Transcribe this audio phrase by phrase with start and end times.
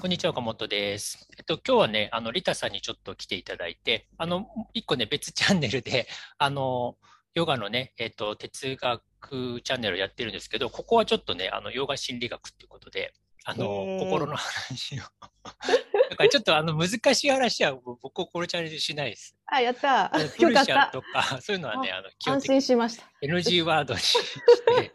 [0.00, 1.28] こんにちは、岡本です。
[1.38, 6.96] えっと、今日はね、あの、リタさんにちょっと来ていただいて、あの、一個ね、別チャンネルで、 あの、
[7.34, 13.12] ヨガのね、えっと、哲学チャンネルやってるんですけど、ここはちょっとね、あの、ヨガ心理学っていうことで、
[13.44, 13.66] あの、
[14.00, 15.02] 心の話を。
[16.10, 19.36] だからちょっとあの、難しい話は僕、このチャンネルでしないです。
[19.46, 20.08] あ、やった。
[20.10, 21.02] プルシャと。
[21.02, 23.12] か、そういうのはね、あの、基本安的に心しました。
[23.22, 24.16] NG ワードにし
[24.64, 24.92] て、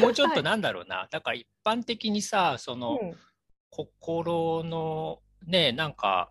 [0.00, 3.18] もうちょっはいとなんだろうな、だから一般的にさ、その、うん
[3.70, 6.30] 心のね、なんか、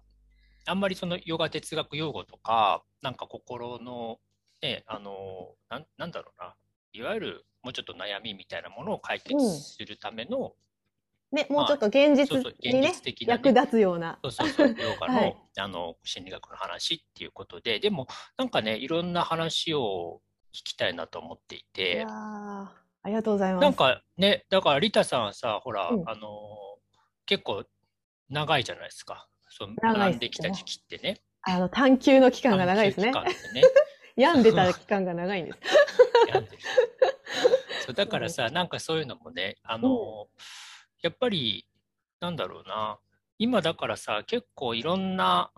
[0.65, 4.19] あんまりそのヨガ哲学用語とか、なんか心の、
[4.61, 6.55] ね、あの、なんなんだろうな、
[6.93, 9.49] いわゆるもうちょっと悩みみたいなものを解決うん。
[9.51, 10.53] するための、
[11.31, 14.19] ね、もうちょっと現実そうそう、にね現実、的な、役ね、立つような。
[14.21, 15.35] そうそうそう、 ヨガの,、はい。
[15.57, 20.21] あの心理学の話っていうことで、でもなんかね、いろんな話を
[20.53, 22.73] 聞きたいなと思っていいてや、ーあ
[23.05, 23.61] りがとうございます。
[23.63, 26.09] なんかね、だからリタさんはさ、ほら、うん。
[26.09, 26.29] あの
[27.29, 27.63] 結構
[28.31, 29.27] 長いじゃないですか。
[29.49, 31.21] その長んできた時期ってね。
[31.43, 33.61] あの、探求の期間が長いですねね
[34.17, 35.59] 病んでた期間が長いんです。
[36.27, 36.63] 病んでる
[37.85, 40.27] そうだからさ、なんかそういうのもね、あの
[41.03, 41.67] やっぱり、
[42.19, 42.99] なんだろうな、
[43.37, 45.51] 今だからさ、結構いろんな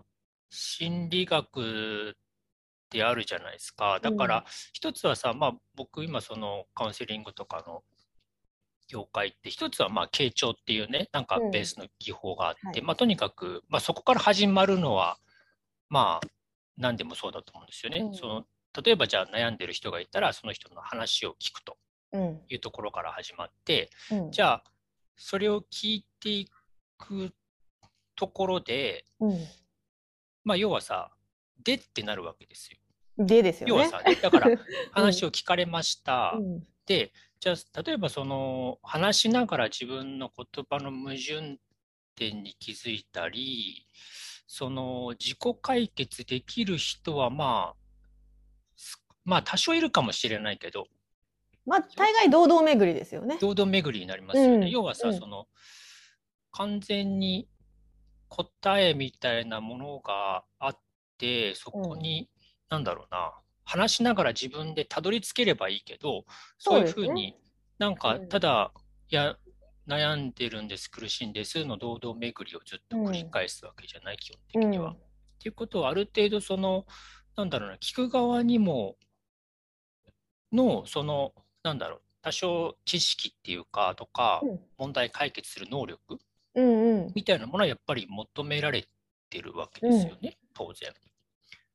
[0.50, 2.14] 心理学っ
[2.90, 3.98] てあるじゃないですか。
[4.00, 7.82] だから、一つはさ、まあ僕今そのカウンセリングとかの
[8.92, 15.16] 業界って、一つはまあ傾聴っていうね、なんかうんベースの技法があって、はいまあとにかく、まあそこから始まるのは、
[15.88, 16.26] まあ
[16.76, 18.00] 何でもそうだと思うんですよね。
[18.00, 18.44] うんその
[18.84, 21.76] 例えばじゃあ悩んでる人がいたら、その人の話を聞くと
[22.12, 22.40] うん。
[22.48, 24.30] いうところから始まって、うん。
[24.30, 24.64] じゃあ
[25.16, 26.48] それを聞いてい
[26.98, 27.32] く
[28.16, 29.04] ところで、
[30.44, 31.10] まあ要はさ、
[31.62, 32.78] でってなるわけですよ。
[33.18, 33.26] うん。
[33.26, 33.74] でですよね。
[33.74, 34.56] 要はさ、だから
[34.92, 36.34] 話を聞かれました。
[36.38, 37.12] うんで、
[37.42, 41.58] じゃあ例えばその話しながら自分の言葉の矛盾
[42.14, 43.84] 点に気づいたり、
[44.46, 47.76] その自己解決できる人はまあ、
[48.76, 50.86] すまあ多少いるかもしれないけど、
[51.66, 53.38] まあ、大概堂々巡りですよね。
[53.40, 54.52] 堂々巡りになりますよね。
[54.54, 54.70] うん。
[54.70, 55.18] 要はさ、うん。
[55.18, 55.48] その
[56.52, 57.48] 完全に
[58.28, 60.78] 答えみたいなものがあっ
[61.18, 62.30] て、そこに、
[62.68, 63.32] なんだろうな、
[63.72, 66.26] 話しながら自分でたどり着ければいいけど、
[66.58, 67.34] そういうふうに、
[67.78, 68.72] なんかうんただ、
[69.08, 69.38] いや、
[69.88, 74.90] 悩んでるんです、苦しいんですの堂々巡りをずっと繰り返すわけじゃない、基本的には。
[74.90, 74.98] うんっ
[75.42, 76.86] ていうことは、ある程度、その、
[77.34, 78.96] なんだろうな、聞く側にも、
[80.52, 81.34] の、その、
[81.64, 86.18] なんだろう、多少知識っていうか、とか、うん問題解決する能力。
[87.14, 88.86] みたいなものはやっぱり求められ
[89.30, 90.92] てるわけですよね、当然。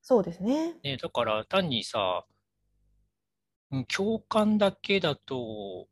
[0.09, 0.77] そうですね。
[0.85, 2.23] ね、だから単にさ、
[3.93, 5.89] 共感だけだと、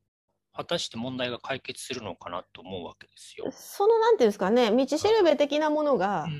[0.56, 3.52] 果たして問題が解決するのかなと思うわけですよ。
[3.52, 6.32] その、なんていうんですかね、道しるべ的なものがう、ん。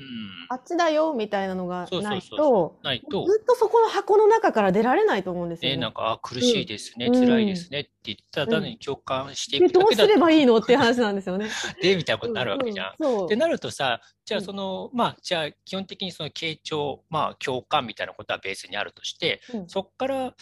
[0.48, 2.84] あっちだよ、みたいなのがないと、う。
[2.84, 5.82] ないと、ずっとそこの箱の中から出られないと思うんですよね、ね。
[5.82, 11.50] なんか、あ、苦しいですね、うん辛いですねって言ったら、単に共感していでどうくだけだとすればいいのって いう話なんですよね。
[11.82, 12.94] で、みたいなことになるわけじゃん。
[12.98, 20.34] うんうんってなるとさ、じゃあうんその、まあ、じゃあ基本的にその傾聴、まあ、共感みたいなことはベースにあるとして、うんそこから、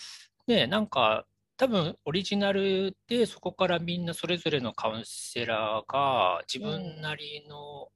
[0.47, 1.27] ね、なんか、
[1.57, 7.89] 多分オリジナルでそこからみんなそれぞれのカウンセラーが自分なりの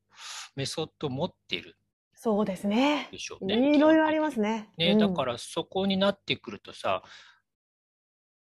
[0.55, 1.77] メソッドを持っている
[2.15, 3.09] そうですね。
[3.13, 3.77] でしょうね。
[3.77, 4.71] いろいろありますね。
[4.77, 7.03] ね、うんだからそこになってくるとさ、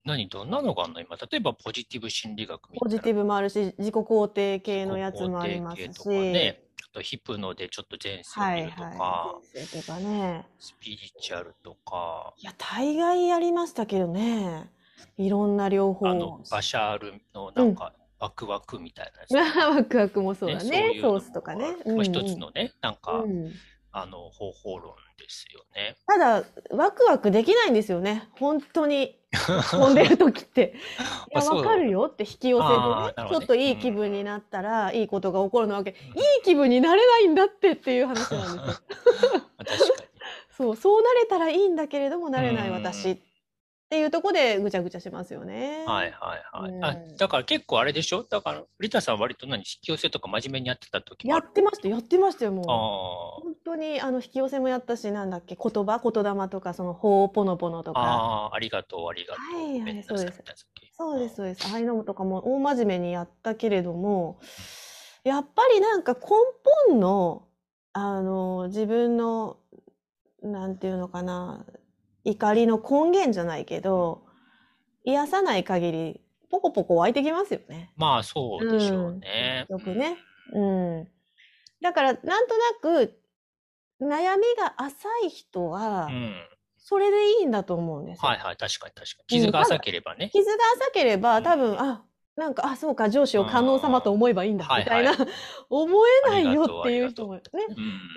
[0.03, 0.99] 何、どんなのがあるの？
[0.99, 2.79] 今、例えばポジティブ心理学みたいな。
[2.79, 5.89] ポジティブもあるし、自己肯定系のやつもありますし。
[5.93, 9.57] とかね、あとヒプノでちょっと前世をはい見るとか、はい。
[9.57, 10.47] 先生とかね。
[10.59, 14.69] スピリチュアルとか、いや、大概やりましたけどね。
[15.17, 20.99] いろんな療法あの、バシャールのなんか、ワクワクみたいなやつとか ワクワクもそうだね。
[21.01, 21.75] ソースとかね。
[21.85, 23.51] まあ、一つのね、なんか、うん
[23.93, 25.95] あの、方法論ですよね。
[26.07, 28.29] ただ、ワクワクできないんですよね。
[28.39, 29.17] 本当に。
[29.71, 30.75] 飛んでる時って。
[31.33, 35.91] いや、わかるよって引き寄せるねちょっといい気分になったら、いいことが起こるのわけ。
[35.91, 35.97] いい
[36.43, 38.61] 気分になれないんだってっていう話なんですよ。
[38.63, 38.73] ま
[39.57, 40.09] あ確かに。
[40.57, 43.21] そう、そうなれたらいいんだけれども、なれないうん私
[43.91, 45.83] っていうところでぐちゃぐちゃしますよね。
[45.85, 46.71] はいはいはい。
[46.71, 48.23] うんあだから結構あれでしょ？
[48.23, 52.63] だから、リタさん割と何、引き寄せとか真面目にやってた時もやってました、やってましたよ、もう。
[53.41, 57.99] あ本当にあの引き寄せもやったし、なんだっけ、言葉、言霊とか、その、ほうぽのぽのとあ、か。
[57.99, 59.61] ああ、ありがとう、ありがとう。
[59.61, 60.41] はいはいそうです
[60.97, 61.67] そうです、そうです。
[61.69, 64.39] ああいうのとかも大真面目にやったけれども、
[65.25, 66.21] やっぱりなんか根
[66.87, 67.45] 本の、
[67.91, 69.57] あの、自分の、
[70.41, 71.65] なんていうのかな、
[72.23, 74.23] 怒りの根源じゃないけど、
[75.03, 77.91] 癒さない限り、ポコポコ湧いてきますよね。
[77.95, 79.65] まあそうでしょうね。
[79.69, 80.17] よくね。
[80.53, 81.07] うん。
[81.81, 83.17] だからなんとなく
[84.01, 86.33] 悩みが浅い人はうん。
[86.83, 88.27] それでいいんだと思うんですよ。
[88.27, 89.25] はいはい、確かに確かに。
[89.27, 90.29] 傷が浅ければね。
[90.33, 92.03] 傷が浅けれうんば多分あ
[92.35, 95.27] なんかあそうか上司を観音様と思えばいいんだうんみたいな、は い
[95.69, 97.41] 思えないよっていう人もね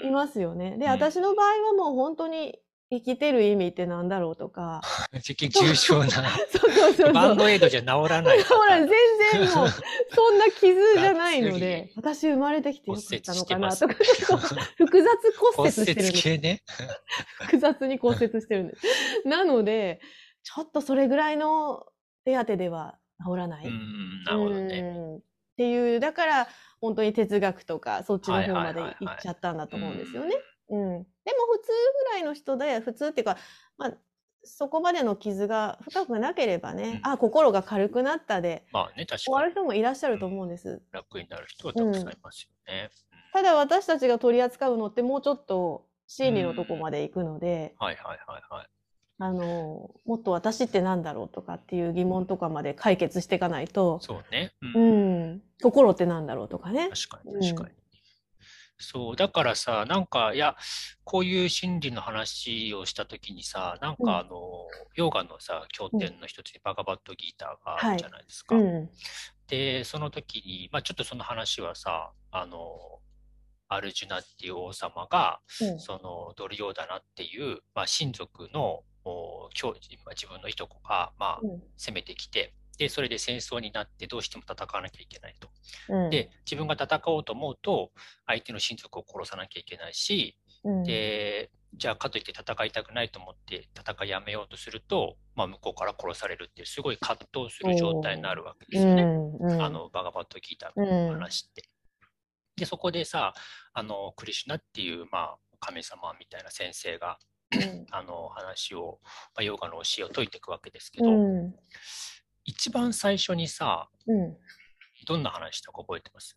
[0.03, 0.09] うん。
[0.09, 0.77] いますよね。
[0.79, 2.59] で、うん私の場合はもう本当に
[2.97, 4.83] 生きてる意味ってなんだろうとか。
[5.13, 6.07] 重症な。
[6.51, 7.13] そうそうそう。
[7.13, 8.43] バンドエイドじゃ治らない。
[8.43, 8.89] ほら、全
[9.33, 9.69] 然もう、
[10.15, 13.95] そんな傷じゃないので、私生まれてきてよかったのかなとか
[14.77, 16.23] 複雑骨骨折してるん折です。
[16.23, 16.63] 系ね。
[17.41, 18.87] 複雑に骨折してるんです。
[19.27, 20.01] なので、
[20.43, 21.87] ちょっとそれぐらいの
[22.25, 23.67] 手当では治らない。
[23.67, 24.79] うん、なるほどね。
[24.81, 26.49] うんっていう、だから、
[26.81, 30.35] 本当に哲学とか、そっちの方まではいはいはいはい行っちゃったんだと思うんですよね。
[30.69, 30.79] うん。
[30.79, 31.73] でも、普通
[32.07, 33.37] ぐらいの人で、普通っていうか、
[33.77, 33.95] まあ、
[34.45, 40.83] そこまでの傷が深くなければね、うんあ、心が軽くなったで、まあね、確終わる人もいらっしゃると思うんです。
[40.93, 42.91] 楽になる人はたくさんいますよね。
[43.33, 48.67] ただ私たちが取り扱うのってもうちょっと心理のとこまで行くので、はいはいはいはい。
[49.19, 54.53] あの、もっと私ってなんだろうとかっていう疑問とかまで解決していかないと、そうね。
[54.75, 56.91] ううんん、心ってなんだろうとかね。
[56.91, 57.75] 確かに確かに。
[58.79, 60.57] そう、だからさ、なんか、いや、
[61.05, 64.67] こういう心理の話をしたときにさ、なんうんかあの、
[64.97, 68.57] ヨガのさ、経典の一つにバガバットギーターがあるじゃないですか。
[68.57, 68.91] うん。
[69.47, 72.59] で、その時に、まあちょっとその話はさ、あの、
[73.69, 85.49] アルジュナっていう王様が、うんそのドリヨーダナっていう、まあ、親族のお兄弟まあ自分のいとこが、まあ、うん攻めてきて、で、それで戦争になってどうしても戦わなきゃいけないと。
[85.89, 87.93] うん、で、自分が戦おうと思うと、
[88.27, 99.03] 相手の親族を殺さなきゃいけないし、うん、で、じゃあかといって戦いたくないと思って戦いやめようとすると、まあ、向こうから殺されるっていうすごい葛藤する状態になるわけですよね。
[99.03, 99.37] うん。
[99.37, 101.63] うん、あの、バガバットギーターの話って。
[102.57, 103.35] で、そこでさ、
[103.73, 107.19] あの、クリシュナっていう、まあ、神様みたいな先生が、
[107.53, 109.01] うん、あの、話を、
[109.35, 111.55] まあ、ヨガの教えを説いていくわけですけど、うん、
[112.45, 114.37] 一番最初にさ、うん。
[115.07, 116.37] どんな話したか覚えてます？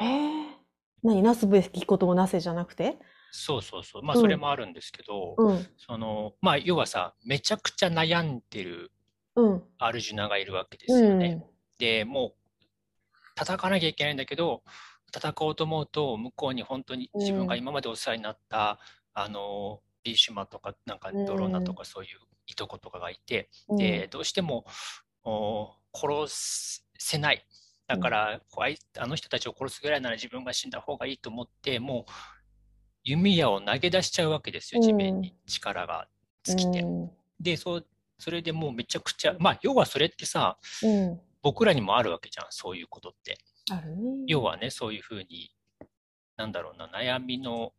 [0.00, 0.46] えー、
[1.02, 2.98] 何なすべきこともなせじゃなくて？
[3.32, 4.02] そうそうそう。
[4.02, 4.22] まあ、うん。
[4.22, 8.92] それもあるんですけど、うん、その、まあ、要はさ、めちゃくちゃ悩んでる
[9.38, 11.34] うん、アルジュナがいるわけですうよね。
[11.34, 11.44] ん、
[11.76, 12.34] で、もう、
[13.38, 14.62] 戦わなきゃいけないんだけど、
[15.14, 18.78] 戦おうと思うと、向こうに本当に自分が今までお世話になった、
[19.12, 22.10] あの、ビーシュマとか、なんかドローナとかそういう
[22.46, 24.70] いとことかがいて、うん、で、どうしても、お
[25.92, 27.44] 殺せない。
[27.86, 32.12] だから、あいあの人たちを殺すぐらいなら自分が死んだ方がいいと思って、もう、
[33.04, 36.08] 弓矢を投げ出しちゃうわけですよ、地面に力が
[36.42, 36.80] 尽きて。
[36.80, 37.86] うん、で、そう、
[38.18, 43.38] それでもうめちゃくちゃ、まあ、要はそれってさ、うん、僕らにもあるわけじゃん、そういうことって。
[43.70, 44.24] あるね。
[44.26, 45.54] 要はね、そういうふうに、
[46.36, 47.72] なんだろうな、悩みの、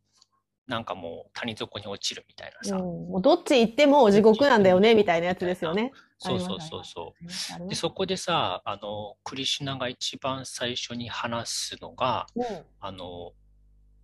[0.67, 2.75] なんかもう谷底に落ちるみたいなさ。
[2.75, 5.91] うん、もうどっち行っても地獄なんだよね、みたいなやつですよね。
[6.19, 7.13] そうそうそうそ
[7.65, 7.69] う。
[7.69, 12.27] で、そこでさ、あの、クリシュナが一番最初に話すのが、
[12.79, 13.31] あの、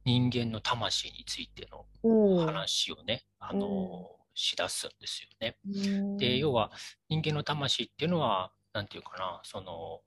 [0.06, 5.58] 人間の魂についてのうん、うん、話をね、あの、しだすんですよね。
[5.66, 6.72] うんで、要は
[7.10, 10.02] 人間の魂っていうのは、なんていうかな、その、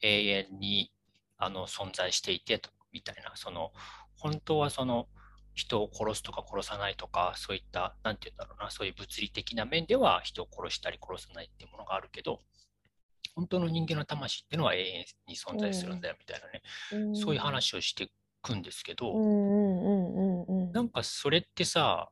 [0.00, 0.92] 永遠に
[1.38, 3.72] あの存在していてと、みたいな、その、
[4.16, 5.08] 本当はその、
[5.54, 12.40] 人を殺すとか殺さないとか、そういった、なんていうんだろうな、そういう物理的な面では人を殺したり殺さないっていうものがあるけど、
[13.34, 18.08] 本当の人間の魂っていうのは永遠に存在するんだよみたいなね、そういう話をしてい
[18.42, 22.08] くんですけど、うんうんうんうんうんなんかそれってさ、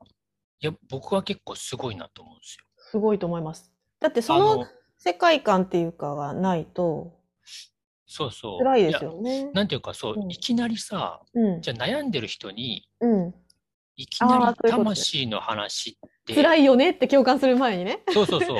[0.59, 2.65] いや、僕は結構すごいなと思うんですよ。
[2.77, 3.71] すごいと思います。
[3.99, 4.67] だってそあの
[4.97, 7.20] 世界観っていうかがないと
[8.13, 8.59] そうそう。
[8.59, 9.49] 辛いですやよね。
[9.53, 11.61] なんていうか、そう、うんいきなりさ、うん。
[11.61, 13.33] じゃあ悩んでる人に、うん。
[13.95, 18.03] いきなり魂の話って、辛いよねって共感する前にね。
[18.09, 18.57] そうそうそう。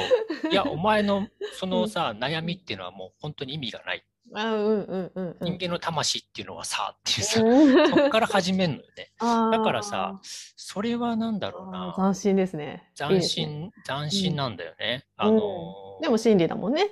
[0.50, 1.28] いや、 お前の
[1.60, 4.06] そのさ、悩みっていうのはもう本当に意味がない。
[4.34, 5.58] あうんうんうんうん。
[5.58, 9.12] 人間の魂っていうのはさ、っていうさ、うんそっから始めるのよね。
[9.20, 10.22] だからさ、
[10.56, 11.96] それはなんだろうあなー。
[11.96, 12.90] 斬新ですね。
[12.96, 13.22] 斬。
[13.22, 15.04] 新、斬新なんだよね。
[15.20, 16.88] うんあのーでも真理だもんね。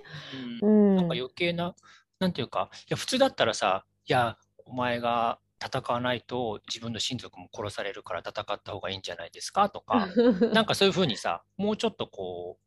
[0.61, 0.95] うんうん。
[0.97, 1.73] なんか余計な、
[2.19, 9.69] なんていうか、いや、普通だったらさ、いや、お前が戦わないと自分の親族も殺されるから戦った方がいいんじゃないですか？
[9.69, 10.07] とか、
[10.53, 12.63] なんかそういうふうにさ、もうちょっとこう、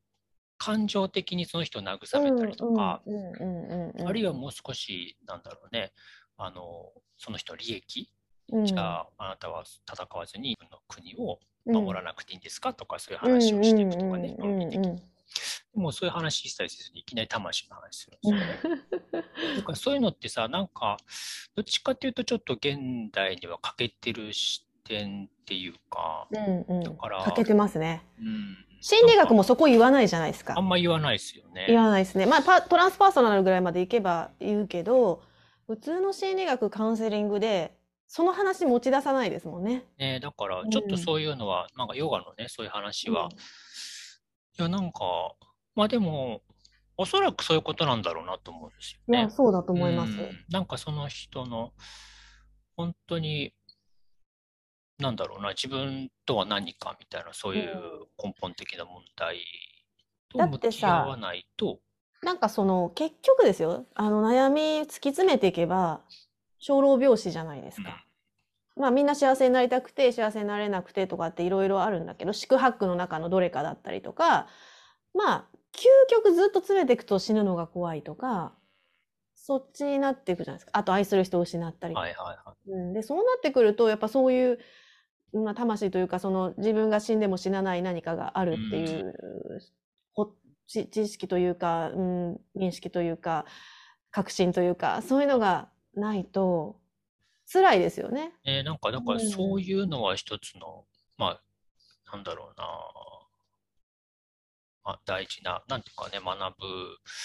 [0.59, 3.03] 感情的にその人を慰めたりとか、
[4.07, 5.93] あるいはもう少し、なんだろうね、
[6.39, 8.11] あの、その人の利益、
[8.53, 11.75] うん、じゃあ、あなたは戦わずに自分の国をうん。
[11.77, 12.75] 守らなくていいんですか？
[12.75, 15.01] とか、そういう話をしていくとかね、論理的に
[15.75, 18.83] もうそういう話したりせずにいきなり魂の話するんですよね。
[19.57, 20.97] だからそういうのってさ、なんか、
[21.55, 22.79] どっちかっていうとちょっと現
[23.13, 26.83] 代には欠けてる視点っていうか、うんうん。
[26.83, 28.05] だから欠けてますね。
[28.21, 28.57] うん。
[28.81, 30.61] 心理学もそこ言わないじゃないですかあ。
[30.61, 31.77] んま言わないですよ言ね。
[31.77, 32.27] わないですね。
[32.27, 35.23] まあパトランスパーソナルぐらいまでいけば言うけど、
[35.67, 37.77] 普通の心理学カウンセリングで
[38.15, 39.85] その話持ち出さないですもんね。
[39.99, 43.31] ねだからちょっとそういうのは、なんかヨガのね、そういう話は、
[44.59, 45.35] いや、なんか、
[45.75, 46.43] まあでも、
[46.97, 49.31] おそらくそういうことなんだろうなと思うんですよいや、ね。
[49.31, 50.13] そうだと思います。
[50.13, 51.73] うんなんかその人の、
[52.77, 53.55] 本当に、
[54.99, 59.41] なんだろうな、自分とは何かみたいな、そういう根本的な問題
[60.29, 61.81] とだっ向き合わないと、
[62.23, 66.03] なんかその結局ですよ、あの悩み突き詰めていけば、
[66.61, 68.05] 生老病死じゃないですか。
[68.77, 74.47] まあみんな幸せになりたくて幸せになれなくてとかっていろいろあるんだけど、四苦八苦の中のどれかだったりとか、
[75.15, 78.55] まあ究極ずっと詰めていくと死ぬのが怖いとか、
[79.35, 80.79] そっちになっていくじゃないですか。
[80.79, 81.95] あと愛する人を失ったり。
[81.95, 82.71] はいはいはい。
[82.71, 84.59] うん、でそうなってくるとやっぱそういう、
[85.33, 89.15] まあ、魂というかその自分が死んでも死なない何かがあるっていう、
[90.13, 90.33] ほ
[90.67, 93.47] 知知識というか、うん、認識というか
[94.11, 96.77] 確信というかそういうのがないと
[97.53, 98.33] 辛いですよね。
[98.45, 100.85] ね、なんか、だからうんそういうのは一つの、
[101.19, 101.41] まあ、
[102.13, 102.67] なんだろうな、
[104.85, 106.67] まあ、大事な、なんていうかね、学ぶ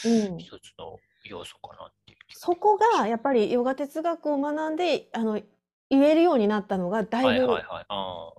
[0.10, 5.40] うん、一つの要素かなっていう気がそこがやっぱりヨガ哲学を学んであの
[5.90, 7.58] 言えるようになったのがだはいいぶ。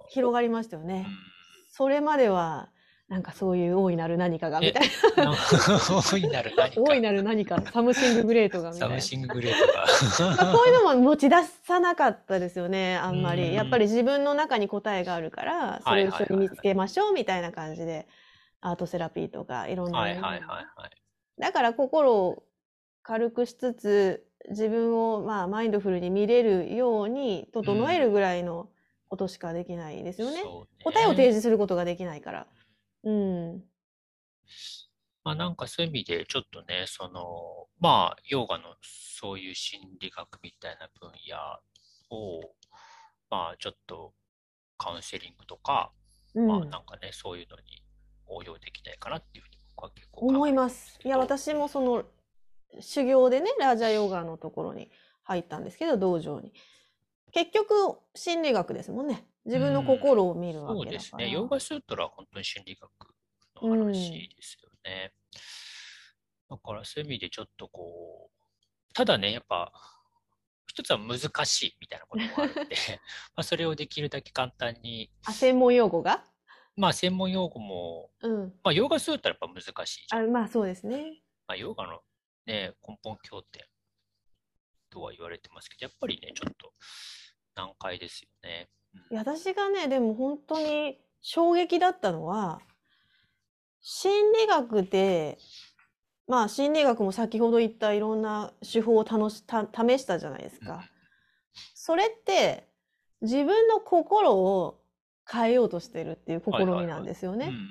[0.09, 1.07] 広がりましたよね。
[1.07, 1.29] うん
[1.71, 2.71] それまでは
[3.09, 5.33] なんかそういう大いなる何かがみたいな
[6.13, 6.81] 大いなる何か。
[6.81, 10.37] な大いなる何か something great がみたいなサ thing great が。
[10.37, 13.55] まあそういうのも持ち出さなかったですよね、あんまうんり。
[13.55, 18.07] やっぱり自分の中に答えがあるから、それを一緒に見つけましょうみたいな感じで、
[18.61, 20.69] アートセラピーとかいろんなはいはいはいはい。
[21.41, 22.43] だから心を
[23.03, 28.69] 軽くしつつ、自分をまあマインドフルに見れるように整えるぐらいの
[29.09, 30.43] ことしかできないですよね。
[30.43, 32.47] そうね答えを提示することができないから。
[33.05, 33.65] うん。
[35.25, 42.41] まあなんかそういう意味でちょっとね、その、まあヨガのそういう心理学みたいな分野を、
[43.31, 44.15] まあちょっと
[44.77, 45.93] カウンセリングとか、
[46.35, 46.71] まあうん。
[46.71, 47.83] なんかね、そういうのに
[48.27, 50.99] 応用できないかなっていうふうに僕は結構思いてます。
[51.05, 52.05] いや、私もその
[52.81, 54.91] 修行でね、ラージャヨガのところに
[55.25, 56.53] 入ったんですけど、道場に。
[57.33, 59.27] 結局、心理学ですもんね。
[59.45, 60.99] 自分の心を見るわそうけだから。
[60.99, 61.31] ですね。
[61.31, 62.91] ヨガスートラは本当に心理学
[63.63, 65.13] の話ですよね。
[66.51, 69.73] だからそういう意味でちょっとこう、ただね、やっぱ、
[70.67, 72.77] 一つは難しいみたいなこともあるんで、
[73.35, 76.25] まあそれをできるだけ簡単に、あ、専門用語が？
[76.77, 78.59] まあ専門用語も、うん。
[78.63, 80.31] まあヨガスートラやっぱ難しいじゃあ、ん。
[80.31, 81.21] まあそうですね。
[81.47, 82.01] まあヨガの
[82.47, 83.65] ね、根本経典
[84.99, 86.73] とは言われてますけど、やっぱりね、ちょっと
[87.55, 88.69] 難解ですよね。
[88.95, 92.61] うんいや私がね、でも本当に衝撃だったのは、
[93.81, 95.39] 心理学で、
[96.27, 100.83] まあ心理学も先ほど言ったいろんな手法を楽し、た、試したじゃないですか。
[101.75, 102.67] それって
[103.21, 104.81] 自分の心を
[105.31, 107.47] 変えようとしてるっていう試みなんですよね。
[107.47, 107.69] うんうんうん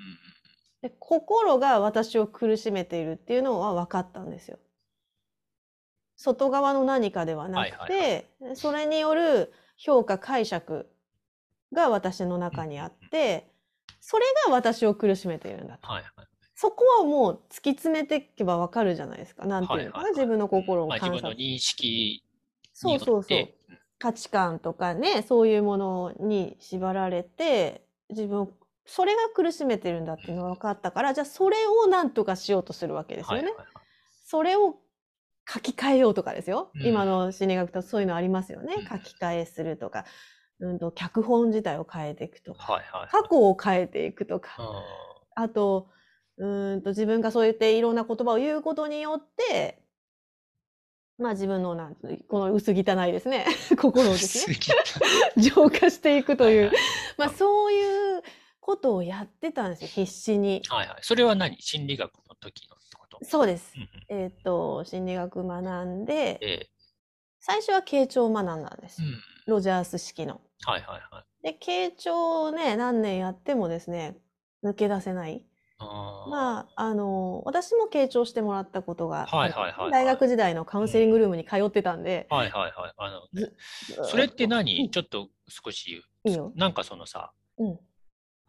[0.79, 4.60] で心が私を苦しめているっていうのは分かったんですよ。
[6.17, 10.89] 外側の何かではなくはいて、それによる評価解釈
[11.71, 13.51] が私の中にあって、
[14.01, 15.88] それが私を苦しめているんだと。
[15.88, 16.27] はいはい。
[16.55, 19.45] そこはもう突き詰めていけば分かるじゃないですか。
[19.45, 21.15] なんていうのかな、はいはいはい自分の心をまあ、観察。
[21.15, 22.24] 自分の認識
[22.74, 23.50] そうそうそう。
[24.00, 28.50] 価値観とかね、そういうものに縛られて、自分を、
[28.86, 33.43] それが苦しめてるんだっていうのが分かったから、じゃあそれを何とかしようとするわけですよね。
[33.43, 33.67] はいはいはい
[34.29, 34.75] それを
[35.48, 36.72] 書き換えようとかですよ。
[36.75, 36.86] うん。
[36.86, 38.75] 今の心理学とそういうのありますよね。
[38.77, 38.86] うん。
[38.86, 40.06] 書き換えするとか、
[40.60, 43.08] うんと、脚本自体を変えていくとか、はいはい。
[43.10, 44.63] 過去を変えていくとか、う
[45.42, 45.44] ん。
[45.44, 45.89] あと、
[46.38, 49.82] うーんと自分がそう言っていろんな言葉を言うことによって、
[51.18, 51.96] まあ自分のなん
[52.27, 52.75] この薄汚
[53.08, 53.48] いですね、
[53.80, 54.56] 心をですね、
[55.38, 56.75] 浄化していくという、はい
[57.18, 58.22] まあそういう
[58.60, 60.62] ことをやってたんですよ、必死に。
[60.68, 60.98] はいはい。
[61.01, 61.60] それは何？
[61.60, 62.76] 心理学の時の？
[63.19, 63.81] とそうですうん。
[63.83, 66.67] うんえっ、と、心理学学んで、え
[67.39, 69.05] 最初は傾聴を学んだんですえ。
[69.05, 69.21] うん。
[69.47, 70.41] ロジャース式の。
[70.65, 71.43] はいはいはい。
[71.43, 74.17] で、傾聴をね、何年やってもですね、
[74.63, 75.43] 抜け出せない。
[75.79, 82.93] あーまあ、あの、私も傾聴してもらったことがはいはいはいはい大学時代のカウンセリングルームに通ってたんで、はいはいはい。
[82.97, 83.55] あの、ず
[84.03, 86.51] それって何、うんちょっと少しいいよ。
[86.55, 87.79] なんかそのさ、うん。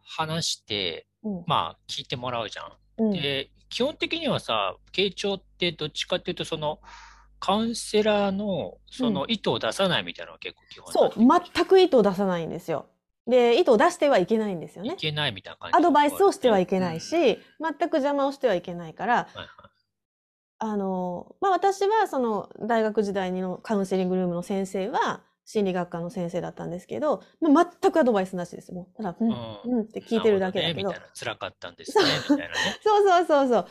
[0.03, 1.43] 話して、うん。
[1.45, 2.71] まあ聞いてもらうじゃん。
[2.97, 3.11] うん。
[3.11, 6.79] で、基本的にはさ、傾聴ってどっちかっていうと、その、
[7.39, 11.13] カウンセラーのその意図を出さないみたいなのが結構基本そう、
[11.55, 12.87] 全く意図を出さないんですよ。
[13.27, 14.93] で、意図を出してはいけないんですよね。
[14.93, 15.77] いけないみたいな感じ。
[15.77, 19.47] アドバイスをしてはいけないし、うん全く邪魔をしてはいけないから、はいはい
[20.59, 25.21] あの、まあ、私はその大学時代のカウンセリングルームの先生は
[25.51, 28.71] 心理学科の先生だったんですけど、まあ、全くアドバイスなしです。
[28.71, 30.91] もうただ、うん、うんうんって聞いてるだけだけど。
[30.91, 30.97] ね。
[31.19, 32.53] 辛かったんですね、みたいなね。
[32.85, 33.67] そうそうそうそう。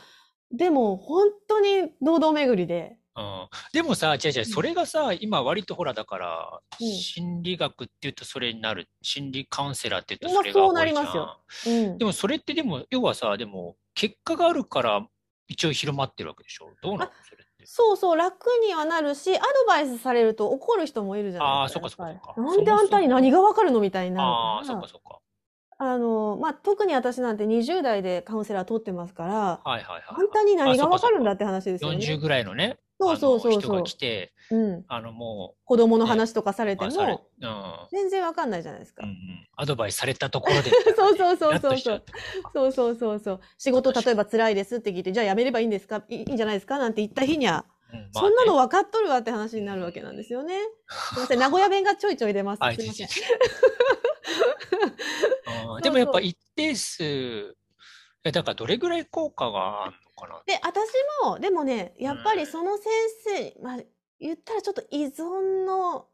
[0.50, 2.96] でも、本当に堂々巡りで。
[3.14, 12.04] うん、でもさ、違う違う、それがさ、今割とほら、だから、うん心理学って言うとそれになる、心理カウンセラーって言うとまあそれがそうなり多いじゃんますようんで。
[12.04, 15.06] もそれってでも、要はさ、でも、結果があるから、
[15.46, 16.72] 一応広まってるわけでしょ？
[16.82, 17.12] どうなの？
[17.28, 17.44] それ。
[17.64, 21.84] そうそう、楽にはなるし、アドバイスされると怒る人もいるじゃないですか。
[21.84, 25.20] あーそっかそっかなんであんたに何がわかるのみたいになるああ、そっかそっか。
[25.80, 30.02] あの、まあ、特に私なんて20代でカウンセラー取ってますから、はいはいはい。
[30.08, 31.96] あんたに何がわかるんだあって話ですよね。
[31.98, 33.94] 40ぐらいのね、そうそうそう人が来。
[33.94, 34.84] て、うん。
[34.88, 39.12] あの、も子供の話とかされう、ても、うん全然わかんないじゃないですかうんう。
[39.12, 39.16] ん、
[39.56, 42.02] アドバイスされたところで、そうそうそうそうそう
[42.52, 43.40] そうそうそうそう。
[43.56, 46.02] 仕事例えば辛いですって聞いて、じゃあ辞めればいいんですか？
[46.08, 46.78] いいいんじゃないですか？
[46.78, 50.58] なんて言った日には、うんまあねそんなの分かっとるわって話になるわけなんですよね。
[51.14, 52.58] すいません、名古屋弁がちょいちょい出ます。
[52.62, 53.08] あすいません
[55.82, 57.56] でもやっぱ一定数、
[58.28, 60.42] えだからどれぐらい効果があるのかな？
[60.46, 60.88] で、私
[61.24, 62.86] も、でもね、やっぱりその先
[63.24, 63.78] 生、まあ、
[64.20, 66.06] 言ったらちょっと依存の、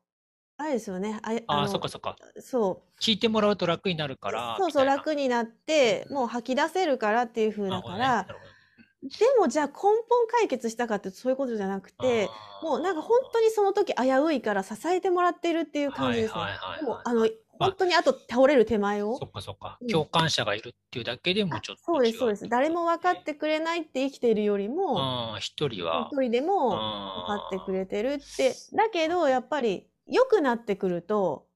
[0.57, 1.21] あれですよね。
[1.23, 2.17] あああ、のそっかそっか。
[2.41, 3.01] そう。
[3.01, 4.57] 聞いてもらうと楽になるから。
[4.59, 8.55] そうそう、みたいな楽になって、もう吐き出せるからっていう風だかなるほどねら、なるほど
[9.03, 9.93] でもじゃあ根本
[10.29, 16.81] 解決したかってそういうことじゃなくて、あーもうなんか本当にその時危ういから支えてもらってるっていう感じですねはいはいはいはい。
[16.81, 19.19] でもあの、本当にあと倒れる手前を？
[19.19, 19.27] そ。
[19.27, 19.89] っかそっかうん。
[19.89, 22.49] 共感者がいるっていうだけでもちょっとそうです、違そうです。
[22.49, 26.09] 誰も分かってくれないって生きているよりも、うん、一人は。
[26.13, 28.55] 一人でも分かってくれてるって。
[28.73, 31.47] だけど、やっぱり良くなってくると、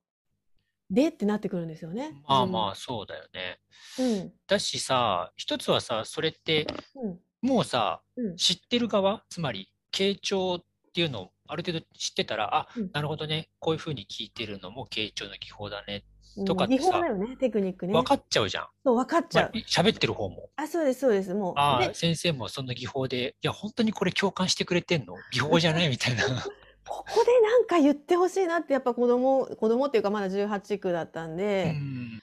[0.91, 2.23] でってなってくるんですよね。
[2.27, 3.59] まあまあ、そうだよね。
[3.99, 4.33] うん。
[4.47, 7.19] だしさ、一つはさ、それって、うん。
[7.43, 8.37] もうさ、うん。
[8.37, 16.05] 知ってる側、つまり、傾聴っていうのをある程度知ってたら、あうん、なるほどね、こういうふうに聞いてるのも傾聴の技法だね。
[16.05, 17.93] うんとかってさ技法だよね、テクニックね。
[17.93, 18.67] 分かっちゃうじゃん。
[18.85, 19.51] そう、分かっちゃう。
[19.53, 20.51] まあ喋ってる方も。
[20.55, 21.35] あ、そうです、そうです。
[21.35, 21.55] もう。
[21.55, 25.15] でああ、先生もその技法で、いや、本当にこれ共感してくれてんの？
[25.33, 26.25] 技法じゃないみたいな。
[26.87, 32.23] ここでなんか言ってほしいなってやっぱ子供子供っていうかまだ18区だったんうで、ん。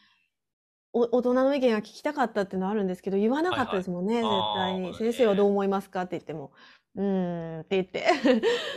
[0.94, 6.52] お大人の意見が聞きたかったっていうのはあるんですけど言わなかったですもんね、はいはい絶対に先生はどう思いますかって言っても
[6.96, 8.06] うーんって言って。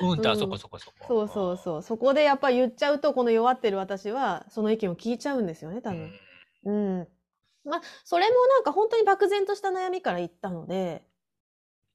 [0.01, 0.39] うんだ、うん。
[0.39, 0.97] そこそこそこ。
[1.09, 1.83] そうそうそう。
[1.83, 5.99] そこでやっぱ言っちゃうとこの弱ってる私はその意見を聞いちゃうんですよね多うん。
[5.99, 6.13] 分
[6.65, 7.09] うん。
[7.65, 11.07] まあそれもなんか本当に漠然とした悩みから言ったので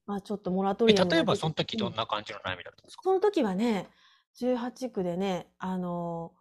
[0.05, 3.03] まあちょっとモラトえリアム例えばその時どうんんな感じの悩みだったんですか？
[3.03, 3.89] その時はね、
[4.33, 6.33] 18区でね、あの、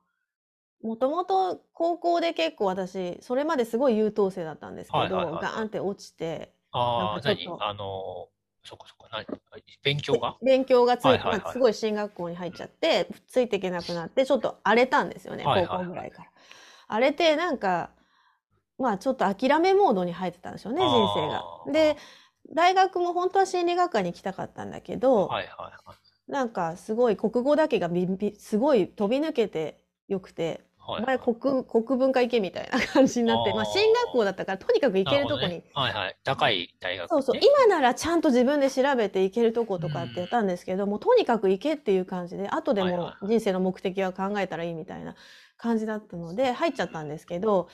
[0.82, 5.42] もともと高校で結構私、それまですごい優等生だったんですけど、はいはいはいはい。
[5.42, 8.31] ガーンって落ちて、ああ、なんかちょっと何あの、
[8.64, 9.26] そこそこ、何？
[9.82, 10.36] 勉強が？
[10.42, 16.30] 勉強がつい、はいはいはいまあすごい進学校に入っちゃって、ついていけなくなって、ちょっと荒れたんですよね、はいはい高校ぐらいから。
[16.88, 17.90] 荒れて、なんか、
[18.78, 21.72] まあちょっと諦めモードに入ってたんですよね、人生が。
[21.72, 21.96] で、
[22.52, 26.30] 大学も本当は心理学科に行きたかったんだけど、はいはいはい。
[26.30, 31.02] なんかすごい国語だけがビンビンすごい飛び抜けてよくて、はい。
[31.02, 35.62] お前国国文科行けみたいな感じになって、まあ進学校だったからとにかく行けるとこね。
[35.74, 36.16] はいはい。
[36.24, 37.08] 高い大学、ね。
[37.08, 45.14] そうそう、今ならちゃんと自分で調べて行けるとことかってやったんですけど、もうとにかく行けっていう感じで、後でもはいは人生の目的は考えたらいいみたいな
[45.56, 47.68] 感じだったので、入っちゃったんですけど、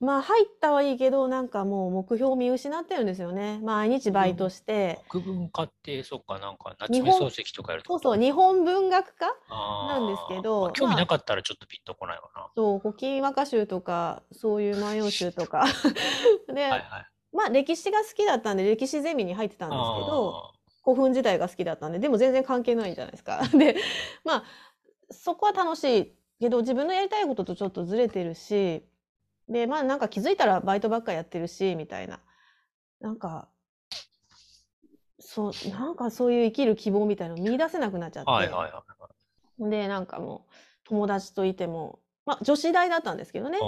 [0.00, 3.58] まあ入ったはいいけど、なんかもう目標を見失ってるんですよね。
[3.62, 12.48] 毎日バイトして、国文化って、そっか、なんか、夏目漱石とかやるとそうそう、日本文学科ななんですけど興味まあなかったらちょっとピンとこないわな。
[12.54, 15.66] そう、古今和歌集とか、そういう万葉集とか。
[16.52, 16.82] で、はいはい。
[17.32, 23.42] まあ歴史が好きだったんで、歴史ゼミに入ってたんですけど、あ古墳時代が好きだったんで、でも全然関係ないじゃないですか。
[23.52, 23.76] で、
[24.24, 24.44] まあ、
[25.10, 28.84] そこは楽しいけど、自分のやりたいこととちょっとずれてるし、
[29.48, 32.20] で、まあなんか気づいたらバイトばっかやってるし、みたいな。
[33.00, 33.48] なんか、
[35.20, 38.30] そう、なんかそういう生きる希望みたいなの見出せなくなっちゃって。
[38.30, 38.84] ーはいはいは
[39.66, 39.70] い。
[39.70, 40.52] で、なんかもう、
[40.84, 43.58] 友達といても、まあ女子大だったんですけどね。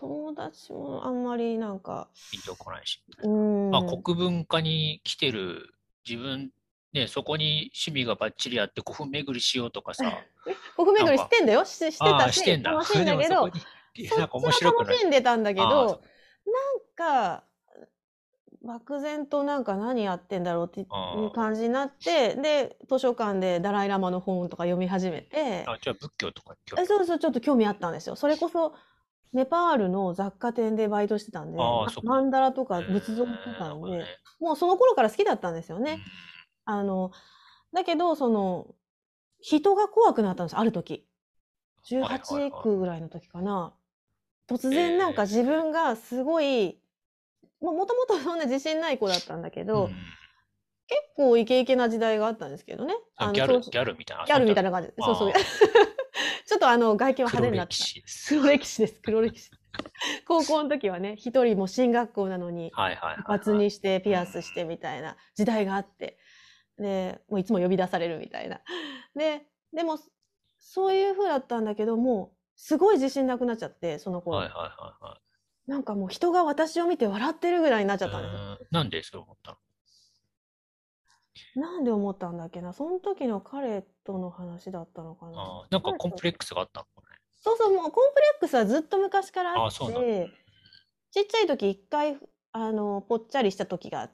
[0.00, 3.02] 友達もあんまりなんか、ピンとこないし。
[3.22, 3.70] うーん。
[3.70, 5.74] まあ、国文化に来てる
[6.08, 6.50] 自分、
[6.92, 10.22] ね、そこに趣味がばっちりあって古墳巡りしようとかさ、
[10.76, 11.64] 国巡りしてんだよ。
[11.64, 12.72] ししてたし、してんだ。
[12.72, 13.48] 楽しいんだけど
[14.16, 14.84] なんか面白く。
[14.84, 15.96] 楽しんでたんだけど、なん
[16.94, 17.44] か、
[18.64, 28.14] 漠然となんか何やってんだろうっていう感じになって、で、図書館でダライラマの本とか読み始めて、あ、じゃあ仏教とかえそうそう、ちょっと興味あったんですよ。
[28.14, 28.74] それこそ、
[29.32, 31.58] ネパールの雑貨店でバイトしてたんで、
[32.04, 34.06] マンダラとか仏像とかんでね、
[34.38, 35.92] もうその頃から好きだったんですよね。
[35.94, 36.00] うん
[36.64, 37.10] あの、
[37.72, 38.74] だけど、その、
[39.40, 40.92] 人が怖くなったんです、ある時。
[40.92, 43.74] はいはいはい18区ぐらいの時かな。
[44.58, 46.78] 突然なんかえー自分がすごい、
[47.60, 49.94] もともとそんな自信ない子だったんだけど、うん
[50.88, 52.92] 結構イケイケな時代があったんですけどね。
[53.18, 54.24] のあギャル、ギャルみたいな。
[54.26, 54.70] ギャルみたいな。
[54.70, 54.92] な感じ。
[54.98, 55.32] そうそう。
[56.46, 57.84] ちょっとあの外見は派手黒になってた。
[58.28, 59.50] 黒歴史です、黒歴史。
[60.26, 66.18] 高校の時はね、一人も進学校なのに、はいはいはい、髪にしてピアスしてみたいな時代があって、
[66.78, 68.60] で、もういつも呼び出されるみたいな。
[69.14, 69.98] で、でも、
[70.58, 74.38] そういう風だったんだけど、もう、すごい自信なくなっちゃって、その頃。
[74.38, 75.18] はいはいはいは
[75.66, 75.70] い。
[75.70, 78.28] なんかもう人が私を見て笑ってるぐらいになっちゃったんで
[78.64, 79.56] すなんでそう思った
[81.56, 81.62] の？
[81.62, 82.72] なんで思ったんだっけな。
[82.72, 85.32] その時の彼との話だったのかな。
[85.34, 87.16] あーなんかコンプレックスがあったのかね。
[87.40, 90.30] そうそう、もうコンプレックスはずっと昔からあって、
[91.10, 92.16] ちっちゃい時一回、
[92.52, 94.08] あの、ぽっちゃりした時があっ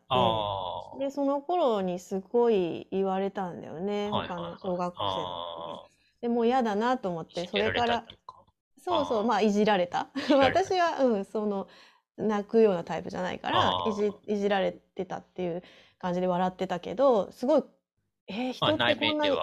[0.98, 1.04] て。
[1.04, 4.08] で、その頃にすごい言われたんだよね。
[4.10, 5.88] 他はいはいはいの小学生
[6.22, 8.04] でもう嫌だなと思って、それから
[8.88, 10.08] そうそう、まあ、いじられた。
[10.30, 11.68] 私は、うん、その、
[12.16, 15.62] 泣くようなタイプじゃないからいじ、いじられてたっていう
[15.98, 17.64] 感じで笑ってたけど、すごい、
[18.26, 19.36] えー、人まあってこんなに。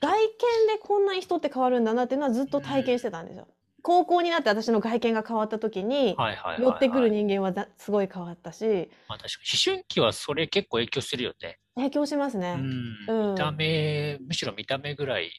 [0.00, 0.28] 外見
[0.66, 3.46] でこんなに人って変わるんだなっていうのはずっと体験してたんですよ。
[3.84, 6.16] 高校になって私の外見が変わった時に、
[6.58, 11.58] 寄ってくる人間はだすごい変わったし、まあ確かに思春期はそれ結構影響するよね。
[11.76, 12.56] 影響しますね。
[12.58, 13.28] うん。
[13.28, 15.30] うん見た目、むしろ見た目ぐらい、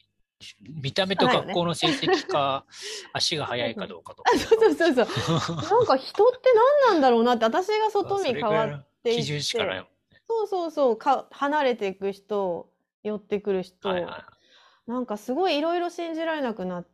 [0.82, 2.64] 見た目と学校の成績か、
[3.12, 4.30] 足が速いかどうかとか。
[4.34, 5.56] あ、そうそうそうそう。
[5.56, 6.52] なんか人って
[6.86, 9.86] 何なんだろうなって、私が外見変わっって基準しかないね。
[10.28, 12.68] そうそうそうか離れていく人
[13.04, 14.26] 寄ってくる人、はいは
[14.86, 14.90] い。
[14.90, 16.86] なんかすごいいろいろ信じられなくなっ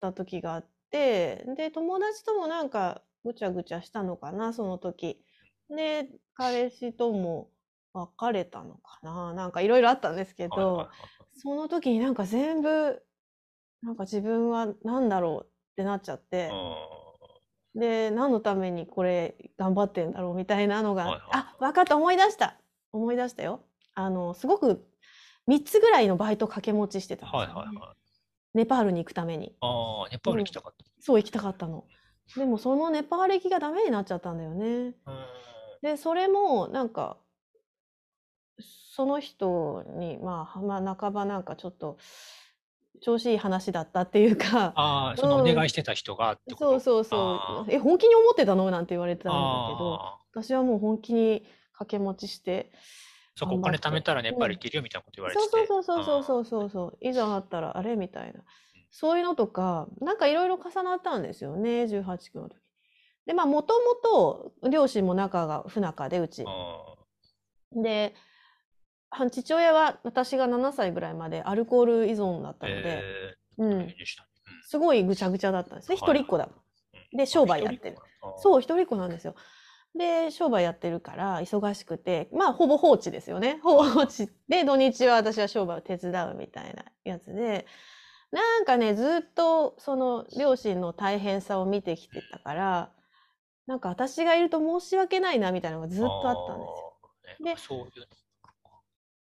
[0.00, 5.20] た時があってで友達ともなんかぐちゃぐちゃしたのかなその時
[5.68, 7.50] で彼氏とも
[7.92, 13.02] 別れたのかななんかいろいろあったんですけど、はいはいはいその時になんか全部
[13.82, 16.50] なんか自分は何だろうってなっちゃって、
[17.74, 22.56] で何のためにこれ頑張ってんだろうみたいなのが、はいはいあ分かった思い出した
[22.92, 23.60] 思い出したよ。
[23.94, 24.86] あのすごく
[25.48, 27.96] 3つぐらいのバイト掛け持ちしてたんですよ、ねはいはいはい。
[28.54, 29.54] ネパールに行くために。
[29.60, 30.84] ああ、ネパール行きたかった。
[31.00, 31.84] そう行きたかったの。
[32.34, 34.66] でもそのネパール行きがダメになっちゃったんだよね。
[34.66, 34.94] うん。
[35.82, 37.18] でそれもなんか
[38.58, 41.98] その人にまあ、まあ、半ばなんかちょっと
[43.02, 46.70] 調子いい話だったっていうかああ、 そのお願いしてた人がってこと？
[46.70, 47.72] そうそうそあう。
[47.72, 48.70] え、本気に思ってたの？
[48.70, 49.38] なんて言われてたんだ
[49.74, 50.00] けど、
[50.32, 51.40] 私はもう本気に
[51.72, 52.72] 掛け持ちして、
[53.34, 55.48] そこお金貯めたらネパール行けるよみたいなこと言われてて。
[55.50, 56.70] そうそうそうそうそうそう。
[56.70, 58.40] そう、いざあったらあれみたいな。
[58.90, 62.56] そういうのとか、なんかいろいろ重なったんですよね、18区の時。
[63.26, 66.44] で、まあ、もともと両親も仲が不仲で、うち。
[66.46, 66.94] あ
[67.72, 68.20] で、は
[69.30, 73.94] 父親は私が7歳ぐらいまでアルコール依存だっーたので、えー、うん。
[74.62, 75.94] すごいぐちゃぐちゃだったんですね。
[75.94, 76.44] はい一人っ子だ。
[76.44, 76.66] うん
[77.12, 77.96] で、商売やってる。。
[78.22, 78.40] う。
[78.40, 79.34] そう、一人っ子なんですよ。
[79.94, 83.58] で、商売やってるから忙しくて、まあ、ほぼ放置ですよね。
[83.62, 87.66] ほ ぼ放置で、土日は私は商売を手伝うみたいなやつで、
[88.30, 92.92] なんかね、ずっとその両親の大変さを見てきてたから、
[93.66, 96.96] なんか私がいると申し訳ないなみたいなのがずっとあったんですよ。
[97.36, 97.54] すよ。
[97.54, 98.16] でそういうの。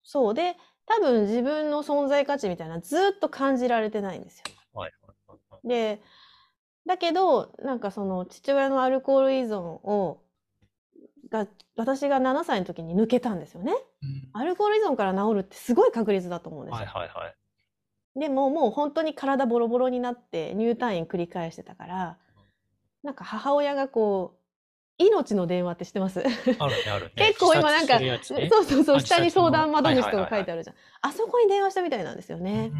[0.04, 4.44] そうで、多分自分の存在価値みたいなのずっと感じられてないんですよ。
[4.74, 5.68] はいはいはいはい。
[5.68, 6.02] で、
[6.86, 10.22] だけど、なんかその父親のアルコール依存を、
[11.30, 13.74] が、私が7歳の時に抜けたんですよね。
[14.02, 16.92] うんアルコール依存から治るってすごい確率だと思うんですはいよ。
[16.92, 18.20] はいはい。
[18.20, 22.18] でももう本当に体ボロボロになって入退院繰り返してたから、
[23.04, 24.43] なんか母親がこう、
[24.98, 26.20] 命の電話って知ってます？
[26.20, 27.12] あるねあるね。
[27.16, 30.76] 結構今なんか、ねそうそうそう、あ下に相談窓口とか書いてあるじゃん。
[31.02, 32.72] あそこに電話したみたいなんですよね。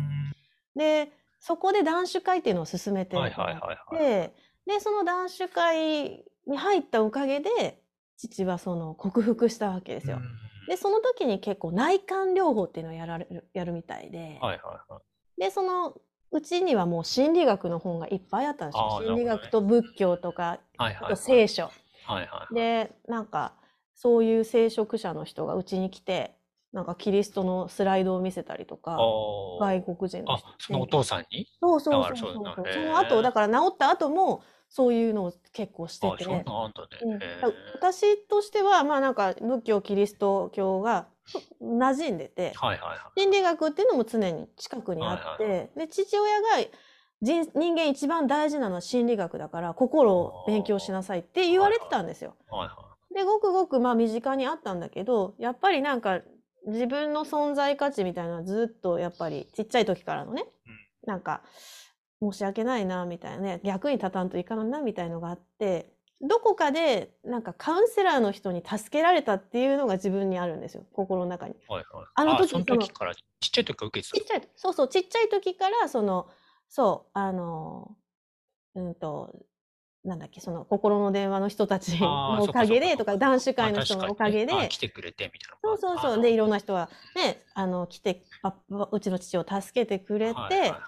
[0.76, 4.04] で、そこで断酒会っていうのを進めてうんはいはいはいはい。
[4.04, 7.82] で、で、その断酒会に入ったおかげで、
[8.18, 10.18] 父はその克服したわけですよ。
[10.18, 10.24] うん
[10.66, 15.00] で、その時に結構内観療法っていうのをやられる、やるみたいで、はいはいは
[15.38, 15.42] い。
[15.42, 15.94] で、その
[16.32, 19.02] うちにはもう心理学の本がいっぱいあったんですよ。
[19.04, 21.70] 心理学と仏教とか、はいはいあと聖書。
[22.06, 22.54] はいはい。
[22.56, 23.54] で、なんか、
[23.96, 26.36] そういう聖職者の人がうちに来て、
[26.72, 28.98] なんかキリストのスライドを見せたりとか、あ
[29.60, 30.36] 外国人のあ。
[30.36, 32.66] あ人、そのお父さんにそうそうそうそうそう。
[32.74, 36.24] その後、えだから治った後も、そういうのを結構してあ、て。
[36.24, 37.20] そんなんあんだうん
[37.76, 41.08] 私としては、まあなんか仏教、キリスト教が
[41.62, 46.48] 馴染んでて、はいはいは心理学っていうのも常に近くにあって、はいで、父親が
[47.24, 52.36] 人人間一番大事なのは心理学だから、心を勉強しなさいって言われてたんですよ。
[52.52, 52.56] い。
[52.56, 52.76] はいは
[53.16, 56.22] で、ごくごくまあ身近にあったんだけど、やっぱりなんか
[56.68, 60.74] 自分の存在価値みたいなのはずっとやっぱりちっちゃい時からのね、うん
[61.06, 61.42] なんか
[62.22, 71.54] 申し訳ないなみたいなね、逆に立たんといかんなみたいのがあって、どこかでなんかカウンセラーの人に助けられたっていうのが自分にあるんですよ、心の中に。
[71.54, 71.58] い。
[71.68, 72.06] はいはい。
[72.16, 76.30] あの時そのその時から、ちっちゃい時から受けてたちっちゃい、そうそう、ちっちゃい時から、その、
[76.76, 77.96] そう、あの、
[78.74, 79.46] うんと、
[80.04, 85.58] なんだっけ、その、心の電話の人たちのおかげで、とか、男子の会の人のおかげで、あ来てくれてみたいな。
[85.62, 88.56] そうそうそう、で、いろんな人がね、あの、来て、あ
[88.92, 90.80] うちの父を助けてくれて、はいはいはい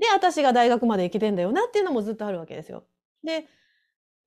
[0.00, 2.84] で、私が大学まで行けてんだよなっていうのもずっとあるわけですよ。
[3.22, 3.46] で、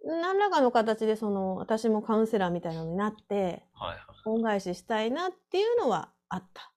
[0.05, 3.97] 何らかの形で、その、私もカウンセラーみたいなのになって、はいはい。
[4.25, 6.71] 恩返ししたいなっていうのはあった。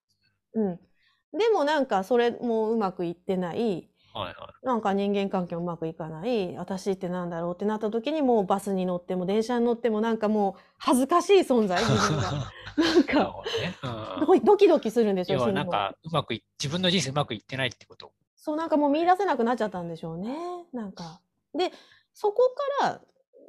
[0.55, 0.81] うん。
[1.39, 3.90] でもなんかそれもうまくいってない。
[4.13, 6.57] はいはなんか人間関係もうまくいかない。
[6.57, 12.31] 私ってなんだろうってなった時にもうバスに乗っても電車に乗ってもなんかもう恥ずかしい存在 自分が。
[12.77, 13.77] なんかね。
[14.29, 15.39] うんドキドキするんですよ。
[15.39, 18.13] 要は心臓なんか、うまくい、自分の人生うまくいってないってこと？
[18.37, 20.37] そうなんかもう見出せなくなっちゃったんでしょうね。
[20.73, 21.21] なんか。
[21.55, 21.73] で、
[22.15, 23.01] そこから、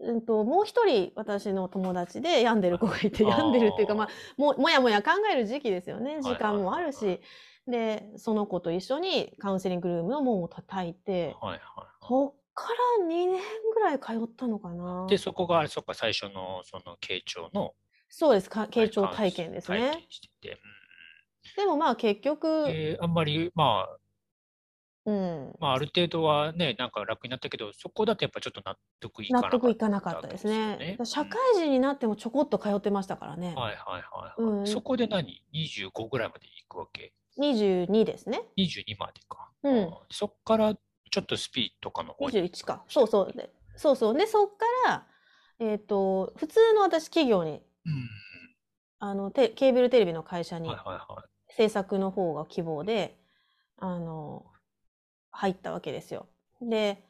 [0.02, 6.20] うんと、もう一人私の友達で病んでる子がいて、病んでるっていうか、まあ、ももやもや考える時期ですよね。
[6.20, 7.22] い時間もあるはいし。
[7.68, 11.62] で、その子と一緒にカウンセリングルームの門を叩いて、はいはい。
[12.08, 12.70] そっか
[13.00, 13.40] ら2年
[13.74, 15.08] ぐらい通ったのかな。
[15.08, 17.76] で、そこが、そっか、最初の、その、傾聴の、
[18.10, 18.50] そうです。
[18.50, 20.08] か傾聴体験です体ね。
[20.42, 20.58] てて。
[21.56, 23.98] でもまあ結局、うんであんまり、まあ、
[25.06, 29.58] うん、まあ、ある程度はね、なんか楽になったけど、そこだとやっぱちょっと納得いかな納かった。
[29.58, 30.98] 得いかなかったですね。
[31.04, 33.54] 社会人になってもちょこっと通ってましたからね。
[33.54, 37.14] はいはいはい、はいうんそこで何 ?25 ぐらいまで行くわけ？
[37.40, 38.44] 22ですね。
[38.58, 39.52] ?22 までか。
[39.64, 42.50] うんあそっからちょっとスピードとかの方に。
[42.50, 42.84] 21か。
[42.88, 43.34] そうそう。
[43.34, 44.18] でそうそう。
[44.18, 45.08] で、そっから、
[45.60, 48.10] えっ、と、普通の私企業に、うん。
[49.00, 50.70] あの、テケーブルテレビの会社に。
[51.50, 53.20] 制作の方が希望で、
[53.78, 54.46] あの、
[55.32, 56.28] 入ったわけですよ。
[56.62, 57.04] で、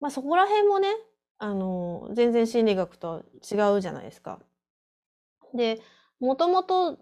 [0.00, 0.94] まあそこら辺もね、
[1.38, 4.40] あの、全然心理学と違うじゃないですか。
[5.52, 5.80] で、
[6.20, 6.98] もともと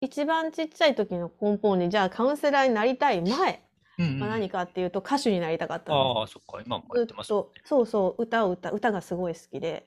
[0.00, 3.62] 一番ちっちゃい時の根本に、じゃあカウンセラーになりたい前
[3.98, 4.20] うんうん。
[4.20, 7.48] は何かっていうと歌手になりたかったんですああ、そっか、今もやってとますもんね。
[7.64, 9.86] そうそう歌を歌歌がすごい好きで。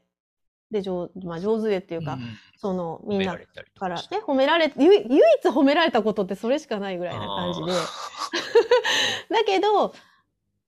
[0.71, 2.23] で上,、まあ、上手でっていうか、んん。
[2.57, 3.37] そのみんな
[3.77, 7.71] からね褒められ唯唯一褒められたことってそれしかないぐらいな感じで。
[9.29, 9.93] だけど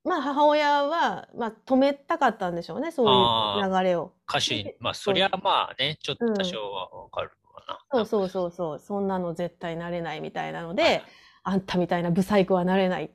[0.03, 4.13] まあ母親は、まあ、止めたかったんでしょうねそういう流れを。
[4.29, 7.31] 歌手に、まあ、そりゃまあね、ちょっと多少はわかる。
[7.43, 7.80] わな。
[7.91, 11.01] そうそうそうそうそんなの絶対なれないみたいなので
[11.47, 13.10] あんたみたいなブサイクはなれない っ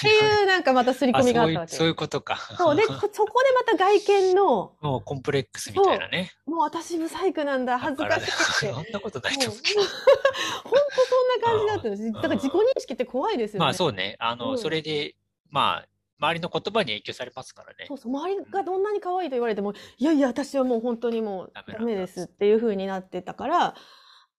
[0.00, 2.36] ていうなんかまた刷り込みがあったわけそういうことか。
[2.58, 6.32] そうでこそこでまた外見の もうコンプレックスみたいなね。
[6.44, 9.62] もう私ブサイクなんだ恥ずかしくて そんなことないと思う
[10.64, 12.12] 本当そんな感じだったんです。
[12.12, 13.64] だから自己認識って怖いですよど。
[13.64, 13.66] ね。
[13.66, 14.16] まあそうね。
[14.18, 15.14] あの、うんそれで、
[15.50, 15.88] まあ、
[16.22, 17.94] 周りの言葉に影響されますからねそ。
[17.94, 23.74] うそう周りがどんなに可愛いと言われても、いやいや、私はもう本当にもうダメですっていう風になってたから、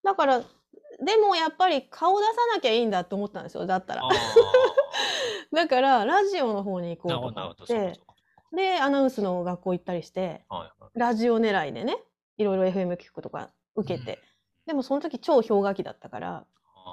[0.03, 4.09] だから、でもやっぱり顔出さなきゃいいんだと思ったんですよ、だったらあ。
[5.51, 7.99] だから、ラジオの方に行あ、こうと思って
[8.55, 10.55] で、アナウンスの学校行ったりして、か。
[10.55, 10.99] はいはい。
[10.99, 11.97] ラジオ狙いでね、
[12.37, 14.19] いろいろ FM 聞くとか受けて、
[14.65, 16.45] でもその時超氷河期だったから、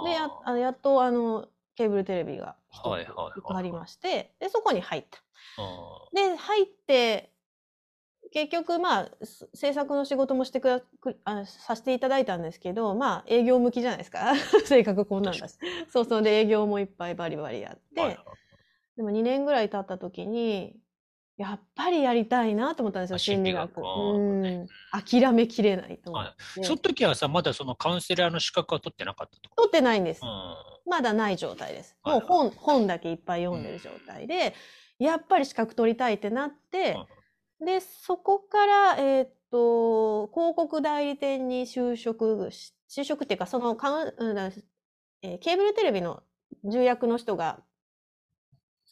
[0.04, 1.48] でややっとあの
[1.80, 3.32] ケーブルテレビが一つはいはいはい。
[3.38, 5.18] 受かりましてでそこに入った。
[5.56, 7.32] あで入って
[8.32, 14.34] 結局まあす制作の仕事もしてくだくあさせていただいたんですけどまあ営業向きじゃないですか。
[14.66, 15.54] 性格こんなんだし。
[15.88, 16.22] そうそう。
[16.22, 18.26] で営業もいっぱいバリバリやって、ーはいはい。
[18.98, 20.76] でも2年ぐらい経った時に
[21.40, 23.78] やっぱりやりたいなと思ったんですよあ心理学。
[23.78, 24.66] うん。
[24.92, 26.10] 諦めきれないと。
[26.10, 30.20] 思っはて、いその時はさ、まだそのカウンセラーの資格は取ってなかったと取ってないんです。
[30.22, 30.90] うん。
[30.90, 31.96] まだない状態です。
[32.02, 34.54] はいもう本、本だけいっぱい読んでる状態で、
[34.98, 36.98] やっぱり資格取りたいってなって、
[37.64, 44.50] で、そこから、えーっと、広告代理店に就職し、就職っていうか、そのカウン、うんだ
[45.22, 46.22] えーケーブルテレビの
[46.64, 47.62] 重役の人が、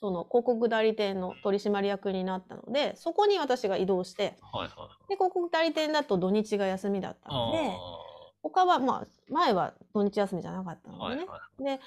[0.00, 5.08] その広告代理店の取締役になったので、そこに私が移動して、はいはい。
[5.08, 7.58] で、広告代理店だと土日が休みだったので、
[8.42, 11.22] 他は、まあ、前は土日休みじゃなかったのでね。
[11.22, 11.78] はいはい。
[11.78, 11.80] で、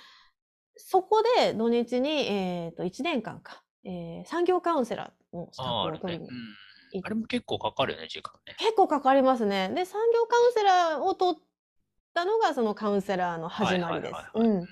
[0.75, 6.15] そこで土日に、えっと、1年間か、えー産業カウンセラーの資格ああ、あるね。
[6.15, 7.01] うん。
[7.03, 8.55] あれも結構かかるよね、時間ね。
[8.59, 9.69] 結構かかりますね。
[9.69, 11.41] で、産業カウンセラーを取っ
[12.13, 14.13] たのが、そのカウンセラーの始まりです。
[14.13, 14.67] はいはいはいはいうん。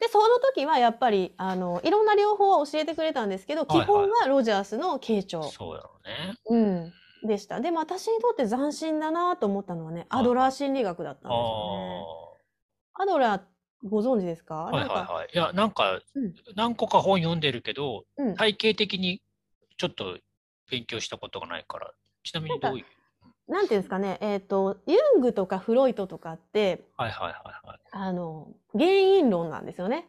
[0.00, 5.42] で、その時はやっぱり、あの、いろんな療法は教えてくれたんですけど、はいはい基本はロジャースの傾聴。
[5.42, 6.34] そうだろうね。
[6.50, 6.56] う
[7.26, 7.28] ん。
[7.28, 7.60] でした。
[7.60, 12.04] でも私にとって斬新だなと思ったのはね、アドラー心理学だったんあですよね。
[12.94, 13.02] あ。
[13.02, 13.42] アドラー
[13.84, 14.54] ご存知ですか？
[14.54, 15.28] はいはいはい。
[15.34, 18.34] いや、なんかうん、何個か本読んでるけど、うん。
[18.36, 19.20] 体系的に
[19.78, 20.18] ちょっと
[20.70, 22.84] 勉強したことがないから、ちなみにどういう？
[23.48, 27.78] なんていうんですかね、えっと、ユングとかフロイトとかって、はいはいはいはい。
[27.90, 30.08] あの、原因論なんですよね。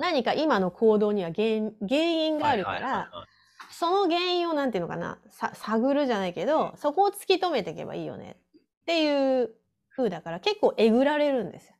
[0.00, 3.26] 何か今の行動には原因原因があるから、はいはいはいはい
[3.72, 9.54] その原因をなんていうのかな、さ探るじゃないけど、そこを突き止めていけばいいよねっていう
[9.94, 11.76] 風だから結構えぐられるんですよ。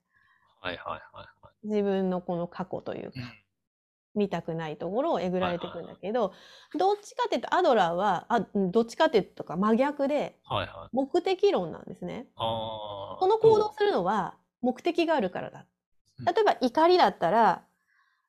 [0.60, 3.12] はいはいはいは自分のこの過去というい。
[3.12, 3.39] か、うん
[4.14, 6.32] 見たくないところをえぐられていくんだけど、
[6.76, 10.36] どっちかっていうとアドラーは、あ、うんどっちかっていうとか真逆で。
[10.92, 12.26] 目的論なんですね。
[12.36, 15.60] この行動するのは目的があるからだ。
[15.60, 17.64] うん例えば怒りだったら、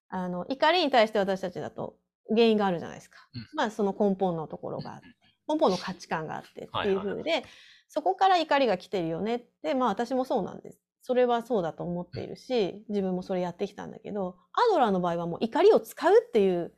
[0.08, 1.98] あの、怒りに対して私たちだと
[2.30, 3.18] 原因があるじゃないですか。
[3.34, 5.08] うんまあその根本のところがあって、
[5.50, 7.44] 根本の価値観があってっていうはいはい風で、
[7.90, 10.80] そこから怒りが来てるよねって、まあ私もそうなんです。
[11.02, 16.74] それはそうだと思っているし、自分もそれやってきたんだけど、アドラーの場合はもう怒りを使うっていう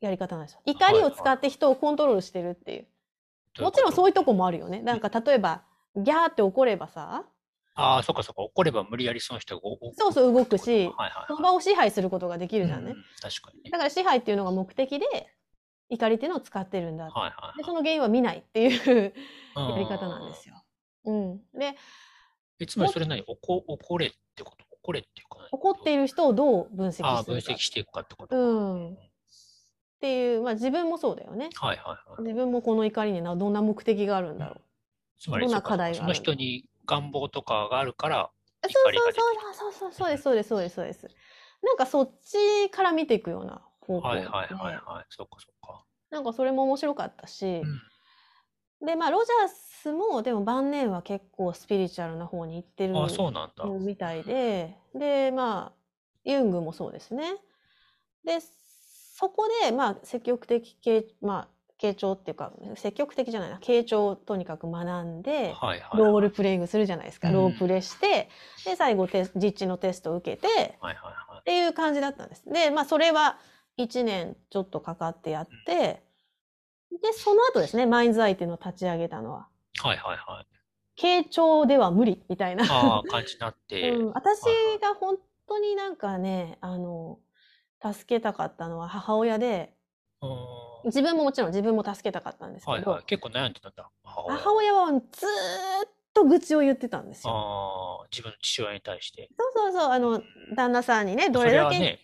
[0.00, 0.60] やり方なんですよ。
[0.64, 2.78] 怒りを使って人をコントロールしてるってい
[3.60, 3.62] う。
[3.62, 4.80] もちろんそうういうとこもあるよね。
[4.80, 5.62] なんか例えば、
[5.96, 7.24] ギャーって怒ればさ、
[7.76, 8.42] ああ、そっかそっか。
[8.42, 9.62] 怒れば無理やりその人が
[9.96, 11.24] そうそう動くし、はいはいはい。
[11.26, 12.92] その場を支配することができるじゃんね。
[12.92, 13.70] うん確かにね。
[13.70, 15.06] だから支配っていうのが目的で、
[15.88, 17.04] 怒りっていうのを使ってるんだ。
[17.04, 19.12] はいはいで、その原因は見ないっていう
[19.54, 19.70] はい。
[19.72, 20.62] やり方なんですよ。
[21.04, 21.38] うん。
[21.52, 21.76] で、
[22.60, 23.22] えつまりそれ何？
[23.26, 24.64] 怒怒れってこと？
[24.82, 27.10] 怒れっていうか怒っている人をどう分析するか。
[27.10, 28.96] ああ、分析していくかってことうんはっ
[30.00, 31.46] ていう、まあ自分もそうだよね。
[31.46, 32.22] いはいはい。
[32.22, 34.60] 自分もこの怒りになどんな目的があるんだろう。
[35.18, 38.30] つまりどんな課題があるその人に願望とかがあるから、あ
[38.68, 39.20] そう怒りが出て
[39.54, 41.16] そうそうそうそうそうですそうですそうですそうです。
[41.62, 45.06] なんかそっちから見ていくような方向で、はいはいはいはい。
[45.08, 45.82] そっかそっか。
[46.10, 47.80] なんかそれも面白かったし、うん
[48.82, 49.48] でまあロジャー
[49.82, 53.64] スもでも晩年は結構スピリチュアルな方に行ってるああ、そうなんだ。
[53.64, 55.84] みたいででまあ
[56.24, 57.34] ユングもそうですね。
[58.24, 58.38] で
[59.16, 61.48] そこでまあ積極的系まあ
[61.80, 65.98] 傾聴っていうか積極的じゃないな傾聴をとにかく学んで、はいはい。
[65.98, 68.28] ロールプレイングするじゃないですか、うんロープレして
[68.64, 71.40] で最後テス実地のテストを受けてはいはいはい。
[71.40, 72.44] っていう感じだったんです。
[72.50, 73.38] でまあそれは
[73.76, 76.03] 1年ちょっとかかってやって
[77.02, 80.46] でその後ですねマインズアイっていうのを立ち上げたのははいはいはい。
[80.96, 82.66] 傾聴では無理みたいな。
[82.66, 83.90] 感じになって。
[83.96, 84.42] うん、私
[84.80, 87.18] が本当になんかねあの
[87.82, 89.74] 助けたかったのは母親で
[90.22, 90.30] うん
[90.84, 93.04] 自分ももちろん自分も助けたかったんですけど、はいはい。
[93.04, 93.90] 結構悩んでたんだ。
[94.02, 94.36] 母親。
[94.36, 97.32] 母親はずーっと愚痴を言ってたんですよ。
[97.32, 99.28] ああ、自分の父親に対して。
[99.54, 100.22] そうそうそうあの
[100.56, 102.00] 旦那さんにねどそれだけね、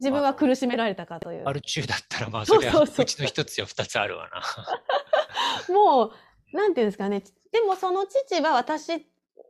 [0.00, 1.44] 自分は苦しめられたかという。
[1.46, 5.74] アル中だったら、まあ、それはそうちの一つや二つあるわな。
[5.74, 6.12] もう
[6.52, 9.06] なんていうんですかねでもその父は私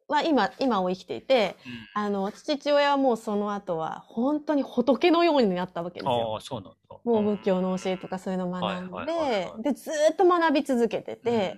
[0.08, 1.56] は今今を生きていて
[1.94, 6.34] うんあの父親はもうその後は本当に仏のようになったわけですよ。
[6.34, 6.96] ああ、そうなんだ。
[7.04, 11.56] もう仏教の教えとかそういうのを学んででずーっと学び続けてうんて、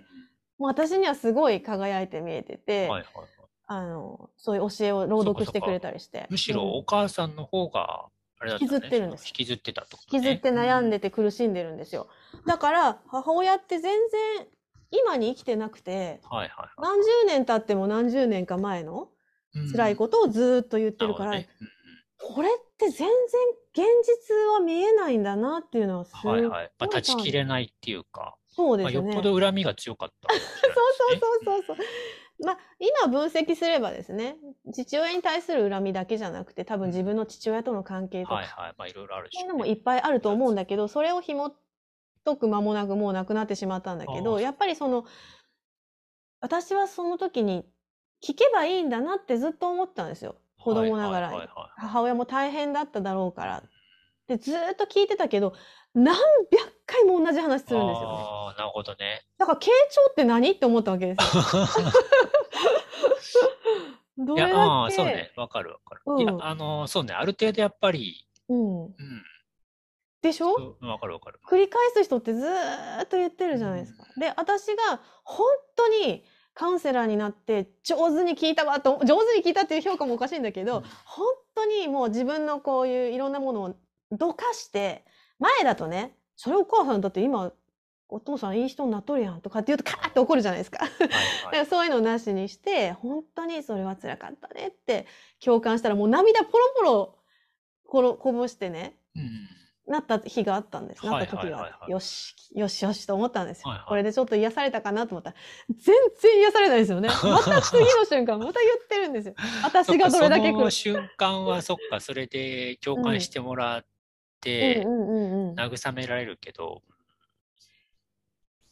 [0.58, 3.28] もう私にはすごい輝いて見えてて、はいはいはい。
[3.72, 8.06] あのそういう教えを朗読してくれたりしてむしろうんお母さんの方が、
[8.40, 8.70] あれだったね。
[8.72, 10.98] 引きずってるんです引きずってたと引きずって悩んで。
[10.98, 12.08] でて苦しんでるんですよ。
[12.46, 14.46] だから母親って全然
[14.90, 19.08] 今に生きてなくてはいはいは何十年経っても何十年か前の
[19.54, 19.70] い。
[19.72, 21.48] 辛いことをずーっと言ってるから、なる
[22.18, 23.08] これって全然
[23.72, 26.70] 現実は見えないんだなっていうのはすほどねうんはいはい。
[26.78, 28.94] まあ、ごい断ち切れないっていうか、まあ、そうですね。
[28.94, 31.86] よっぽど恨みが強かったかもしれそうそうそうそうそう。
[32.44, 34.36] まあ今分析すればですね
[34.72, 38.74] 父親に対する恨みだけじゃなくて多分自分の父親との関係とか、はいはい。
[38.78, 41.54] まあ、いろいろあるし、そういうのもいっぱいあると思うんだけどそれを紐
[42.24, 45.04] 解く間もなくもうなくなってしまったんだけどやっぱりその
[46.40, 47.64] 私はその時に
[48.22, 50.36] 聞けばいいんだなってずっと思ったんですよ。
[50.58, 51.36] 子供ながらに。
[51.36, 53.62] はいはいはいはい母親も大変だっただろうから。
[54.28, 55.54] でずーっと聞いてたけど
[55.94, 57.86] 何百回も同じ話するんですよね。
[57.98, 59.22] ああ、なるほどね。
[59.38, 59.70] だから傾聴
[60.10, 61.42] って何って思ったわけですよ。
[64.18, 65.32] どれだけいや、ああ、そうね。
[65.36, 66.02] わかるわかる。
[66.06, 67.14] うんいや、あの、そうね。
[67.14, 68.92] ある程度やっぱり、うん、うん。
[70.22, 70.76] でしょ？
[70.82, 71.40] わかるわかる。
[71.48, 74.04] 繰り返す人ってずーっと言ってるじゃないですか。
[74.18, 83.74] で私が本当にカウンセラーになって上手に聞いたわと上手に聞いたっていう評価もおかしいんだけど、うん本当にもう自分のこういういろんなものを
[84.12, 85.04] どかして
[85.38, 87.52] 前だとねそれお母さんだって今
[88.08, 90.78] お父さんいい人になっとるやんとかって言うとカーって怒るじゃないですか。
[90.78, 95.06] はいだはい からそういうのなしにして本当にそれは辛かったねって
[95.44, 97.18] 共感したらもう涙ポロポロ
[97.84, 99.48] ころこぼしてねうん
[99.86, 101.04] なった日があったんです。
[101.04, 103.68] なった時はいはいよしよしよしと思ったんですよ。
[103.68, 105.36] はいはいこれでちょっと癒されたかなと思ったら
[105.68, 107.10] 全然癒されないですよね。
[107.22, 109.34] また次の瞬間また言ってるんですよ。
[109.62, 113.89] 私がどれだけ その瞬間はそっかそれで共感してもらっうん
[114.40, 115.54] てうんうんうん。
[115.54, 116.82] 慰められるけど、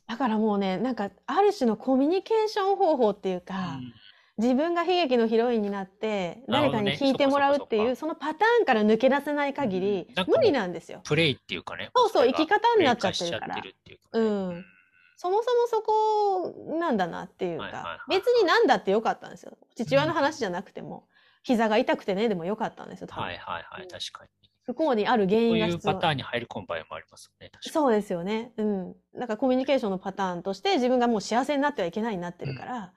[0.06, 3.92] だからもうねなんかある種のコミュニケーション方法っていううか、ん。
[4.38, 10.24] 自分が悲劇のヒロインになって誰かに聞いてもらうっていうそっかそのパターンから抜け出せない限りうん。
[10.28, 11.00] 無理なんですよ。
[11.04, 11.90] プレイっていうかね。
[11.94, 13.56] そうそう生き方になっちゃってるから。
[13.56, 13.74] うかね。
[14.12, 14.64] うん。
[15.16, 19.58] そもそもそこなんだなっていうか別になんだってよかったんですよ。
[19.74, 21.08] 父親の話じゃなくても
[21.42, 23.08] 膝が痛くてねでもよかったんですよ。
[23.10, 24.30] はいはいはい確かに
[24.68, 28.52] 不幸にある原因が必要いうパターンに入り込む場合もありますよねそうですよね。
[28.58, 28.92] うん。
[29.14, 32.92] だからコミュニケーションのパターンとして自分がもう幸せになってはいけないになってるから、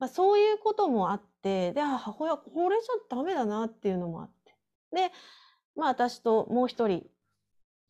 [0.00, 4.56] まあ、そういうこともあって、で、あ、母親、これじゃダメだなっていうのもあって。
[4.92, 5.12] で、
[5.76, 7.06] まあ私ともう一人、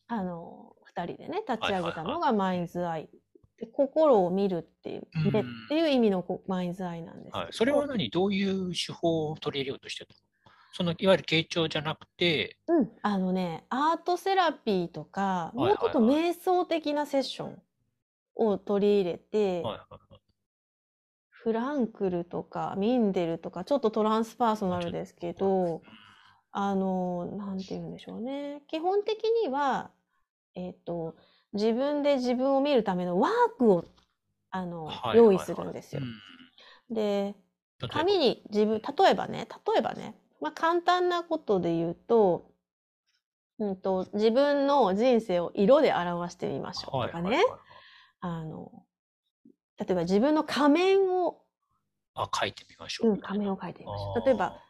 [0.08, 3.08] あの、二人でね、立ち上げたのがマインズアイ。
[3.56, 5.32] で心を見るっていう、うっ
[5.68, 7.36] ていう意味のこマインズアイなんです。
[7.36, 8.10] はい、それは何？
[8.10, 10.29] どういう手法を取り入れようとしてたの？
[10.72, 17.62] そのいわゆる傾聴じゃなくて、うん、あのね、アートセラピーとか、もうはいちょっと瞑想的なセッション
[18.36, 20.20] を取り入れて、はいはいはい
[21.42, 25.80] フランクルとかミンデルとかちょっとトランスパーソナルですけど、
[26.52, 28.62] あの、なんて言うんでしょうね。
[28.68, 29.90] 基本的には、
[30.54, 31.16] えっと、
[31.54, 33.86] 自分で自分を見るためのワークを、
[34.50, 35.16] あの、はいはいはい。
[35.18, 36.02] 用意するんですよ。
[36.90, 36.92] う。
[36.92, 36.94] ん。
[36.94, 37.34] で、
[37.88, 42.50] 紙に自分、例えばね、例えばね、まあ簡単なことで言うと、
[43.58, 47.60] うんと、自分の人生を色で表してみましょうとかねはいはいはい。
[48.20, 48.72] あの、
[49.78, 51.42] 例えば自分の仮面を、
[52.14, 53.18] あ書いてみましょううん。
[53.18, 54.26] 仮面を描いてみましょう。
[54.26, 54.62] 例えば、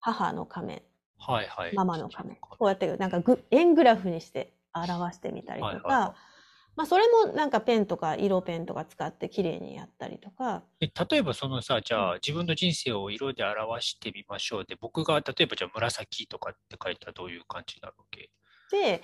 [0.00, 0.82] 母の仮面、
[1.18, 6.31] はいはい、ママの仮面、こうやってなんかグ円グラフにして表してみたりとか、はいはいはい
[6.76, 18.30] まあそれもなんかペンとか色ペンとか使って綺麗にやったりとか、え例えばそのさ、じゃあ自分の人生を色で表してみましょうで、僕が例えばじゃあ紫とかって書いたらどういう感じになるわけ？
[18.70, 19.02] で、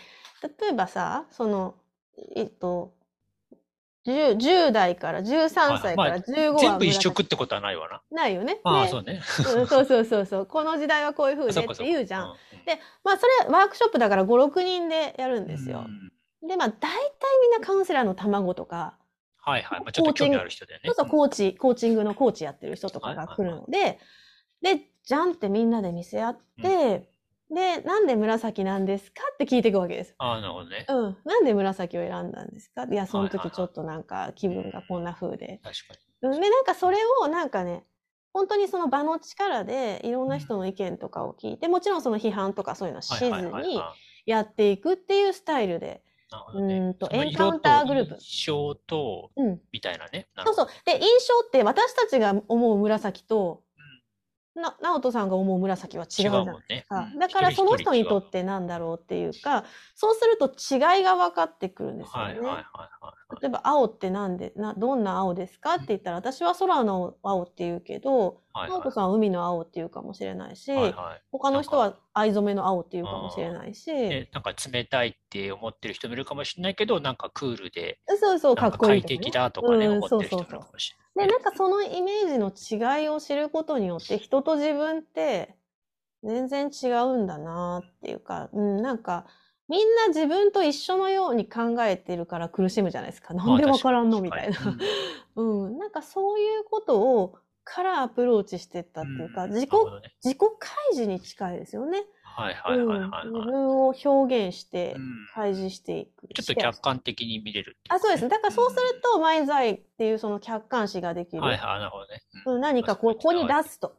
[0.60, 1.74] 例えばさ、その、
[2.34, 2.94] えっと、
[4.06, 8.00] 10, 10代から13歳から15は全部一紫色ってことはないわな。
[8.10, 8.60] ないよね。
[8.64, 9.20] ああ、でそうね。
[9.58, 10.46] うんそうそうそうそう。
[10.46, 12.30] この時代はこういう風でって言うじゃん。
[12.30, 15.90] うで、まあそれワークショップだから5、6人でやるんですよう。
[15.90, 16.10] ん
[16.48, 16.90] で、まあ大体
[17.42, 18.98] みんなカウンセラーの卵とか、
[19.36, 19.80] はいはい。
[19.80, 20.82] まあ、ちょっと興味ある人だよね。
[20.86, 23.98] そうそうコーチ、コーチングのコーチやってる人とかが来るので、
[24.60, 27.10] で、じゃんってみんなで見せ合って、
[27.50, 30.14] で、なんで紫なんですかって聞いていくわけです。
[30.18, 30.84] ああ、なるほどね。
[30.86, 31.16] うん。
[31.24, 32.84] なんで紫を選んだんですか？
[32.84, 35.60] いや、そのはいはいはい時ちょっとなんか気分がこんな風で。
[35.62, 36.30] 確かに。
[36.30, 37.86] うんで、なんかそれをなんかね、
[38.34, 43.94] 本当にその場の力でいろんな人の意見とかを聞いて、もちろんその批判とかそういうのしずはいはいはいには
[44.26, 46.02] いやっていくっていうスタイルで。
[46.36, 49.60] ねうーんとエンカウンターグループ印象と、うん。
[49.72, 50.28] みたいなね。
[50.36, 50.66] なそうそう。
[50.84, 53.62] で、印象って私たちが思う紫と、
[54.54, 56.84] な、直人さんが思う紫は違うじゃないもんね。
[56.88, 57.08] か。
[57.12, 58.22] うんだからその人にとっ。
[58.28, 59.64] 一てなんだろうっていうか、
[59.94, 62.34] そうすると違いが分かってくるんですよね。
[62.34, 63.40] はいはいはい。
[63.40, 71.22] 例えば青ってなんで、な、どんな青ですかって言ったら、私は空の青って言うけど、はい直人さんは海の青って言うかもしれないし、はいはい。
[71.32, 79.08] 他の人は藍染めの青って言うかもしれないし、でなんか冷たいって思ってる人もいるかもしれないけど、なんかクールで、そうそう、かっこいいね。
[79.08, 81.40] 適だとかね、うん思ってる人もいるかもしれで、ない。
[81.40, 82.52] なんかそのイメージの
[83.00, 85.54] 違いを知ることによって、人と自分って
[86.22, 89.26] 全然違うんだなっていうか、うん、なんか、
[89.68, 93.34] みんな自分と一緒のように考えてるから苦しむじゃないですか。
[93.34, 94.22] なんでわからんの？
[94.22, 94.56] みたいな。
[95.36, 97.36] うん、なんかそういうことを
[97.68, 99.76] からアプローチしてったっていうか、ん自己ね
[100.24, 102.04] 自己開示に近いですよね。
[102.22, 103.26] はいはいはいはいうん、はい。
[103.26, 106.28] 自分を表現してうん開示していく。
[106.28, 108.30] ちょっと客観的に見れるあ、そうですね。
[108.30, 111.42] だからそうするうと、マインズアイっていうその客観視ができる。
[111.42, 112.22] んはいはい、なるほどね。
[112.46, 113.96] うんうん、何かここに出すと。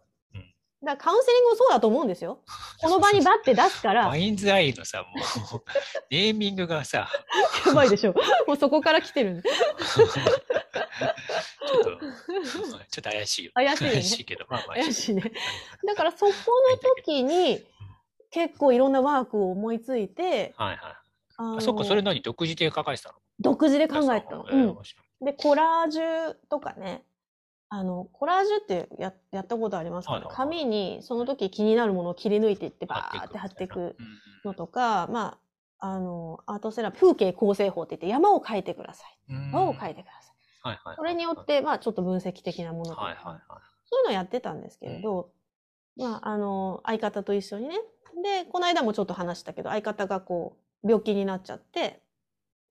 [0.82, 2.40] うんだカウンセリングもそうだと思うんですよ。
[2.82, 5.64] この場にバッて出すからマ、インズアイのさ、もう、
[6.10, 7.10] ネーミングがさ、
[7.68, 8.14] やばいでしょ。
[8.48, 9.50] もうそこから来てるんで。
[9.50, 10.08] ちょっ
[11.84, 13.52] と、ちょっと怪しいよ。
[13.54, 14.76] 怪しいよね怪しいけど、まあまあ。
[14.76, 15.32] 怪しいね。
[15.86, 16.32] だからそこ
[16.72, 17.62] の時に、
[18.32, 20.96] 結構いろんなワークを思いついて、はいはい。
[21.38, 22.22] あそっか、それ何？
[22.22, 23.16] 独自で書かれてたの？
[23.40, 24.46] 独自で考えたの。
[24.50, 24.78] うん。
[25.26, 27.04] で、コラージュとかね、
[27.72, 30.20] あの、コラージュってややったことありますか？
[30.20, 35.40] ね、は紙にその時気になるものを切り抜いていってバーって貼っていくうんうんのとか、ま
[35.80, 39.20] あ、あの、アートセラピー、風景構成法って言って山を描いてください。
[39.30, 40.36] うん山を描いてください。
[40.62, 40.98] はいはい。
[40.98, 43.42] それによって、まあ、ちょっと分析的なものとか、はいはいはい。
[43.86, 45.32] そういうのやってたんですけれど、
[45.98, 47.78] まあ、あの、相方と一緒にね。
[48.24, 52.04] で、この間もちょっと話したけど、相方がこう、病気になっちゃって、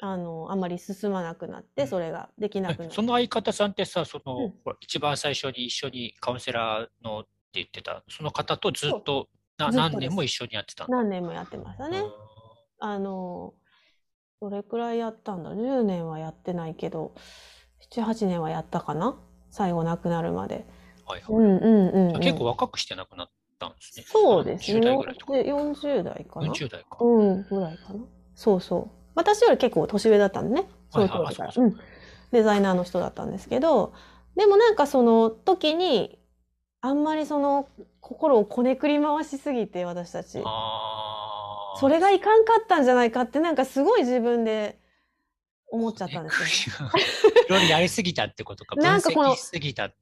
[0.01, 2.92] あの、あんまり進まなくなって、うんそれができなくなって。
[2.92, 9.28] えその相方さんってさ、その、うん一番最初に一緒にカウンセラーのって言ってた、その方とずっと
[9.59, 10.86] な何年も一緒にやってた。
[10.88, 11.99] 何年もやってましたね。
[11.99, 12.12] うん
[12.80, 13.55] あの、
[14.40, 17.12] どれくらいやったんだ ?10 年はやってないけど、
[17.90, 19.18] 7、8年はやったかな？
[19.51, 20.64] 最後亡くなるまで。
[21.05, 21.36] はいはい。
[21.36, 22.20] うんうんうん、うん。
[22.20, 24.05] 結構若くして亡くなったんですね。
[24.07, 24.80] そうですね。
[24.80, 25.32] 10代ぐらいとか。
[25.32, 26.99] で40代かな？40代か。
[27.01, 28.01] うん、ぐらいかな。
[28.34, 28.97] そうそう。
[29.19, 30.69] 私より結構年上だったんでね。
[30.91, 31.53] その当時から。
[31.57, 31.77] ううん。
[32.31, 33.93] デザイナーの人だったんですけど、
[34.37, 36.21] でもなんかその時に、
[36.81, 37.66] あんまりその
[38.01, 40.41] 心をこねくり回しすぎて私たち。
[41.81, 44.79] それがいかんかったんじゃないかってなんかすごい自分で
[45.69, 46.93] 思っちゃったんですよね。
[47.49, 48.77] いろいろやりすぎたってことか。
[48.77, 49.35] 分 なんかこの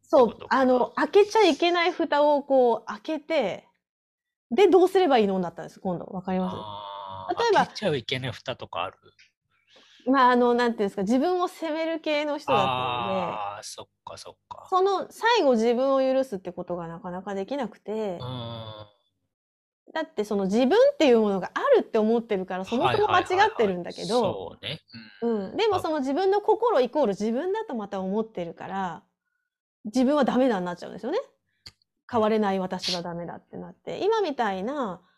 [0.03, 3.67] そうあの、開けちゃいけない蓋をこう開けて、
[4.51, 6.05] で、どうすればいいのだったんです、今度。
[6.05, 6.51] わかりま
[6.93, 6.96] す？
[7.31, 8.97] えば開けちゃいけない蓋とかある？
[10.09, 14.67] まあ、あの、なんていうんですか、自分を責める系の人だったので、ああ、そっかそっか。
[14.71, 18.21] その最後自分を許すってことがなかなかできなくて。
[19.95, 24.59] だってその自分っていうものがあるって思ってるから、そもそも間違ってるんだけど。
[24.61, 29.03] でもその自分の心イコール自分だとまた思ってるから、
[29.87, 31.19] 自分はダメだになっちゃうんですよね。
[32.11, 34.05] 変われない私はダメだってなって。
[34.05, 35.16] 今みたいな、い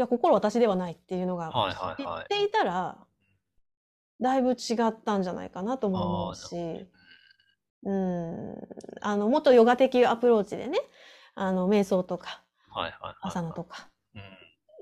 [0.00, 2.22] や、心私ではないっていうのがはいはいはい。
[2.22, 2.98] 知っていたら、
[4.20, 6.86] だいぶ違ったんじゃないかなとも思うし、
[7.84, 8.54] うん。
[9.00, 10.78] あの、もっとヨガ的アプローチでね、
[11.34, 13.14] あの、瞑想とか、はいはいはい。
[13.22, 14.18] 朝のとか、う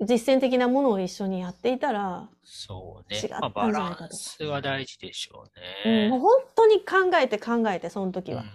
[0.03, 0.07] ん。
[0.07, 3.29] 実践的なものを一緒にやっていたら、そうね違っ。
[3.29, 5.45] まあ、たんバじゃないかとランスは大事でしょ
[5.85, 6.19] ううん、もうね。
[6.19, 8.41] 本当に考えて考えて、その時は。
[8.41, 8.49] うん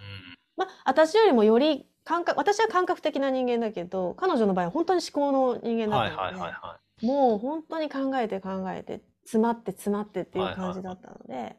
[0.57, 11.57] まあ、私よりもより感覚、私は感覚的な人間だけど、彼女の場合は本当に思考の人間だはいったので、はいはいはもう本当に考えて考えて、詰まって詰まってっていう感じだったので、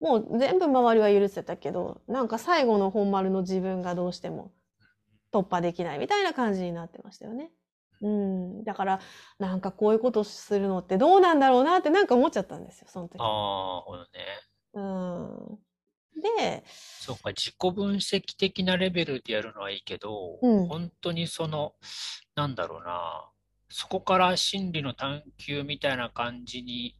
[0.00, 4.52] もう全部周りは許せたけど、なんか最後の本丸の自分がどうしても
[5.32, 7.50] 突破できないみたいな感じになってましたよね。
[8.02, 8.64] うん。
[8.64, 9.00] だから、
[9.38, 13.24] なんかこういうことするのってどうなんだろうなってなんか思っちゃったんですよ、その時い。。
[13.24, 14.08] ああ、ほどね。
[14.74, 15.58] うん。
[16.16, 16.64] で、
[17.00, 21.74] そうか、自己分析的なレベルでやるのはいいけど、うん本当にその、
[22.34, 23.30] なんだろうな、
[23.68, 26.96] そこから心理の探求みたいな感じに、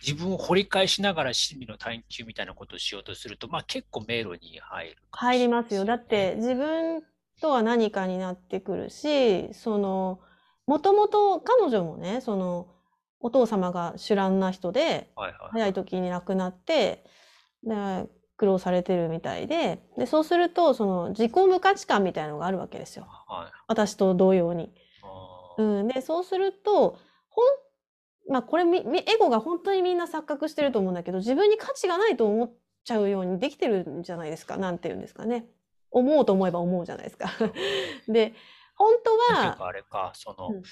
[0.00, 5.84] 自分を掘り返しながら心理の探求みたいなことをしようとすると、まあ結構迷路に入る入りますよ。
[5.84, 7.02] だって自分
[7.40, 10.20] とは何かになってくるし、その、
[10.66, 12.74] もともと彼女もね、その、
[13.20, 15.50] お父様が主乱な人で、はいはい。
[15.52, 17.04] 早い時に亡くなって、
[17.64, 18.06] で、
[18.38, 23.06] 苦労されてるみたいで、で、そうすると、その、自己無価値観みたいなのがあるわけですよ。
[23.26, 23.52] はい。
[23.66, 24.72] 私と同様に。
[25.58, 25.88] うん。
[25.88, 32.52] で、そうすると、ほん、まあ、これみ、みエゴが本当にみんな錯覚してると思うんだけど、自分に価値がないと思っ
[32.84, 34.56] ちゃうようにできてるんじゃないですか。
[34.56, 35.44] なんて言うんですかね。
[35.90, 37.28] 思うと思えば思うじゃないですか。
[38.06, 38.34] で、
[38.76, 40.62] 本当は、あれか、その、うん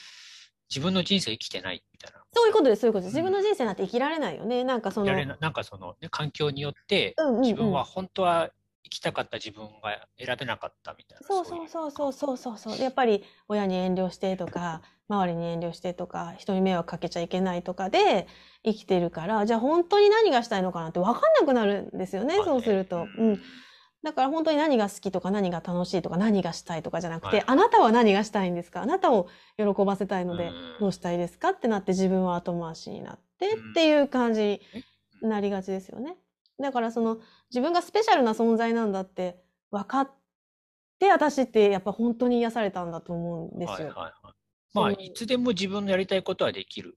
[0.69, 2.21] 自分の人生生きてないみたいな。
[2.33, 3.15] そういうことです、そういうことです。
[3.15, 4.65] 自分の人生なんて生きられないよね。
[4.65, 8.51] なんかその、ななんかその、ね、環境によって、自分は本当は
[8.85, 11.27] 生きたかった自分が選べなかったみたいな。
[11.27, 12.77] そうそうそうそうそうそうそう。
[12.77, 18.27] でやっぱり親に遠慮してとか、周りに遠慮してとか、人に迷惑かけちゃいけないとかで
[18.65, 23.07] 生きてるから、じゃあ本当に何がしたいのかなって分かんなくなるんですよね、まあねそうすると。
[23.19, 23.41] うん。
[24.07, 28.83] だから本当に何が好きとか何が楽しいとか何がしたいとかじゃなくて、はいあなたは何がしたいんですか？
[28.83, 29.29] あなたを
[29.59, 34.61] 喜ばせたいのでうんどうしたいですかってなって自分は後回しになってうんっていう感じ
[35.23, 36.17] になりがちですよね。
[36.61, 37.19] だからその
[37.51, 39.43] 自分がスペシャルな存在なんだって
[39.73, 40.11] 分かっ
[41.01, 43.75] て私ってやっぱ本当に癒されたんだと思うんですよ。
[43.75, 44.13] はいはいはい。
[44.73, 46.97] まあ、うんいつでも自分のやりたいことはできるうん。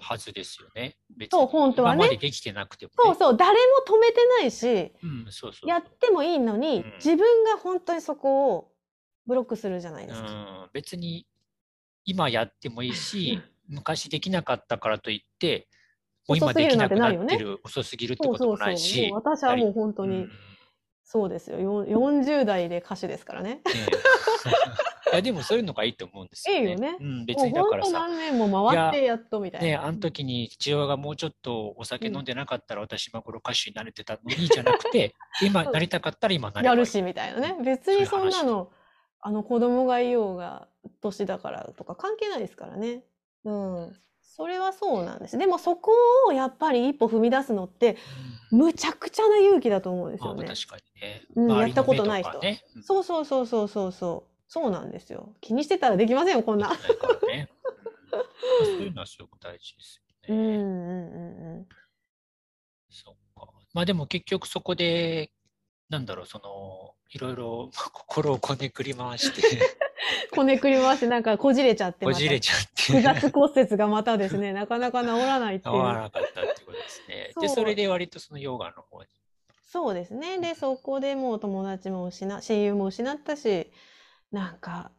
[0.00, 0.96] はずですよね。
[1.16, 2.94] 別そうに本当はねでできてなくても、ね。
[2.96, 5.68] そうそう、誰も止めてないし、うん、そうそうそう。
[5.68, 8.72] やってもいいのに、うん自分が本当にそこを
[9.26, 10.28] ブロックするじゃないですか。
[10.28, 11.26] うん、別に
[12.04, 15.68] 今やってもいいし、 昔できなかったからといって、
[16.28, 18.66] もう今できなんくてなるよねなってる、遅すぎるってそうこともそうそう。
[18.68, 19.08] ないし。
[19.08, 20.30] もう私はもう本当にうん、
[21.04, 21.58] そうですよ。
[21.58, 23.54] よん40代で歌手ですからね。
[23.54, 23.62] ね
[25.14, 26.62] やでもそういうのがいいと思うんですよね。
[26.62, 29.66] いいよねうん、別にだからさ、何年も回ってやっとみたいな。
[29.66, 37.56] ね、あの時に父親がもうちょっとお酒飲んでなかったら私今頃歌手になれてたのにじゃなくて、今なりたかったら今なればいるしみたいなね。
[37.64, 38.70] 別にそんなの、
[39.20, 40.68] あの子供がいようが、
[41.00, 43.02] 年だからとか関係ないですからね。
[43.44, 43.92] うん。
[44.22, 45.38] それはそうなんです。
[45.38, 45.92] でもそこ
[46.26, 50.46] をやっぱり一歩踏み出すのって、うんむちゃくちゃな勇気だと思うんですまあよね。
[50.46, 51.22] 確かにね。
[51.34, 52.62] うんやったことない人ね。
[52.76, 54.33] うんそうそうそうそうそうそう。
[54.46, 55.34] そうなんですよ。
[55.40, 56.70] 気にしてたらできませんよ、こんな。
[57.26, 57.48] ね。
[57.60, 60.34] うんそういうのはすごく大事ですよね。
[60.34, 61.18] うんうんう
[61.52, 61.68] んうん。
[62.90, 63.52] そっか。
[63.72, 65.32] まあでも結局そこで、
[65.88, 69.42] なんだろう、その、いろいろまあ心をこねくり回して、
[70.34, 75.74] こねくり回してなんかこじれちゃってこじれちゃって、複雑骨折がまたですね、 なかなか治らないっていう。
[75.74, 77.32] 合わなかったってことですね。
[77.40, 79.08] で、そうそれで割とそのヨガの方に。
[79.66, 80.38] そうですね。
[80.38, 83.72] で、そこでもう友達も失、親友も失ったし、
[84.34, 84.90] なんか、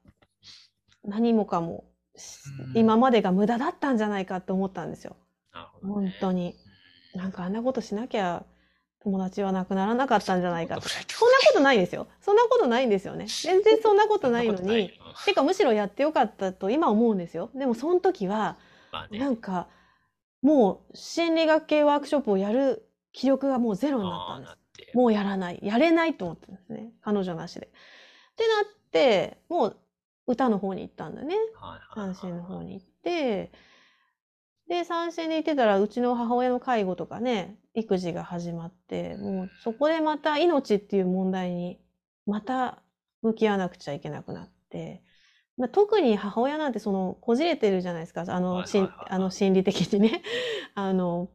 [1.03, 1.83] 何もかも、
[2.73, 5.17] 今までが無駄だったんじゃないかって思ったんですよ。
[5.53, 6.09] なるほど、ね。
[6.09, 6.55] 本当に。
[7.13, 8.45] なんかあんなことしなきゃ
[9.03, 10.81] 友達はなくならなかったんじゃないかと。
[10.81, 12.07] そそんなことないですよ。
[12.21, 13.25] そんなことないんですよね。
[13.43, 14.91] 全然そんなことないのに。
[15.25, 17.49] てかむしろやってよかったと今思うんですよ。
[17.53, 18.57] でもその時は、
[18.93, 19.19] まあね。
[19.19, 19.67] なんか
[20.41, 24.97] もう心理学系ワークショップをやる気力がもうゼロになったんです。
[24.97, 25.59] もうやらない。
[25.61, 26.93] やれないと思ったんですね。
[27.01, 27.67] 彼女なしで。
[27.67, 27.69] っ
[28.35, 28.65] てなっ
[28.95, 29.77] て、もう
[30.25, 31.35] 歌の方に行ったんだね。
[31.93, 33.51] 三振の方に行って、
[34.69, 41.79] で、三振に行ってたら、うちの母親の介護とかね、育児が始まって、もうそこでまた命っていう問題に、
[42.25, 42.81] また
[43.21, 45.03] 向き合わなくちゃいけなくなって、
[45.57, 48.25] まあ、特に母親なんてその、こじれてるじゃないですか。
[48.27, 48.63] あの、
[49.07, 50.23] あの心理的にね。
[50.73, 51.29] あの、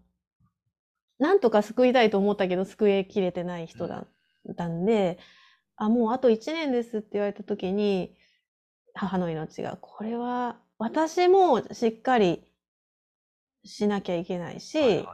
[1.18, 4.06] なんとか救いたいと思ったけど、救いきれてない人だ
[4.50, 5.18] ったんで、
[5.80, 8.14] あ、もうあと1年ですって言われた時に、
[8.94, 12.44] 母の命が、これは私もしっかり
[13.64, 15.06] しなきゃいけないし、はいはいはい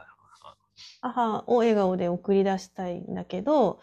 [1.01, 3.79] 母を笑顔で送り出したいんだけど、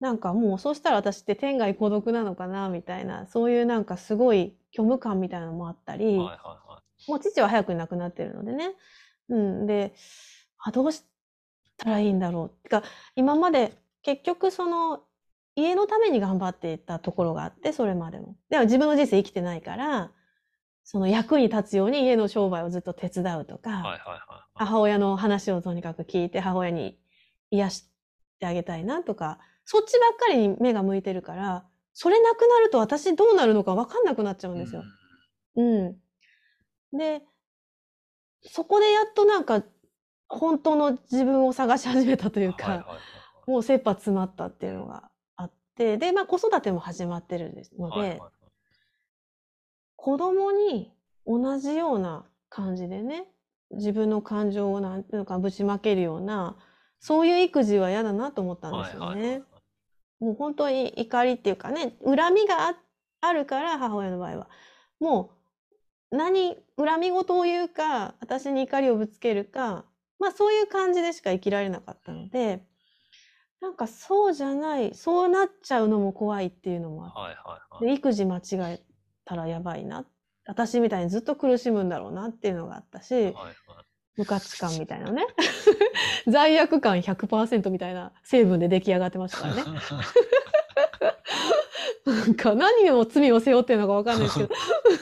[0.00, 8.72] なんかもうそうしたら私って天涯孤独なのかなみたいな、そういうなんかすごい虚無感みたいなのもあったり、はいはいはいもう父は早くに亡くなってるのでね。
[9.30, 9.66] うん。
[9.66, 9.94] で、
[10.58, 11.02] あ、どうし
[11.78, 12.62] たらいいんだろう。
[12.62, 12.82] てか、
[13.16, 13.72] 今まで
[14.02, 15.02] 結局その
[15.62, 18.36] 家のために頑張っていたところがあって、それまでも。
[18.48, 20.12] でも自分の人生生きてないから、
[20.84, 24.20] その役に立つように家の商売をずっと手伝うとか、はいはいはい
[24.54, 26.98] 母親の話をとにかく聞いて母親に
[27.50, 27.84] 癒し
[28.38, 34.82] てあげたいなとか、そっちばっかりに目が向いてるから、それなくなると私どうなるのか分かんなくなっちゃうんですよ。
[35.56, 35.96] うん。
[36.98, 37.22] で、
[38.42, 39.62] そこでやっとなんか、
[40.28, 42.98] 本当の自分を探し始めたというか、はいはいはい
[43.50, 45.09] もう切羽詰まったっていうのが
[45.98, 48.30] で、まあ子育ても始まってるんですので、はいはいはい
[50.02, 50.90] 子供に
[51.26, 53.26] 同じような感じでね、
[53.70, 56.56] 自分の感情をなんていうのかぶちまけるような、
[57.00, 59.44] そういう育児は嫌だなと思ったんですよはいはいはいね。
[60.18, 62.76] もう本当に怒りっていうかね、恨みがあ
[63.20, 64.48] あるから、母親の場合は。
[65.00, 65.32] も
[66.10, 69.84] う、何、恨み事を言うか、私に怒りをぶつけるか、
[70.18, 72.66] まあそういう感じでしか生きられなかったので、
[73.60, 78.82] なんかそうじゃない、そうなっちゃうのも怖いっていうのもあって、はいはいはいで育児間違え
[79.24, 80.04] たらやばいな。
[80.46, 83.34] 私みたいにずっと苦しむんだろうなっていうのがあったし、はいはい
[84.16, 85.26] 無価値観みたいなね。
[86.28, 89.64] 罪悪感100%みたいな成分で出来上がってましたからね。
[92.04, 94.54] なんか何を罪を背負ってるのかわかんないですけど、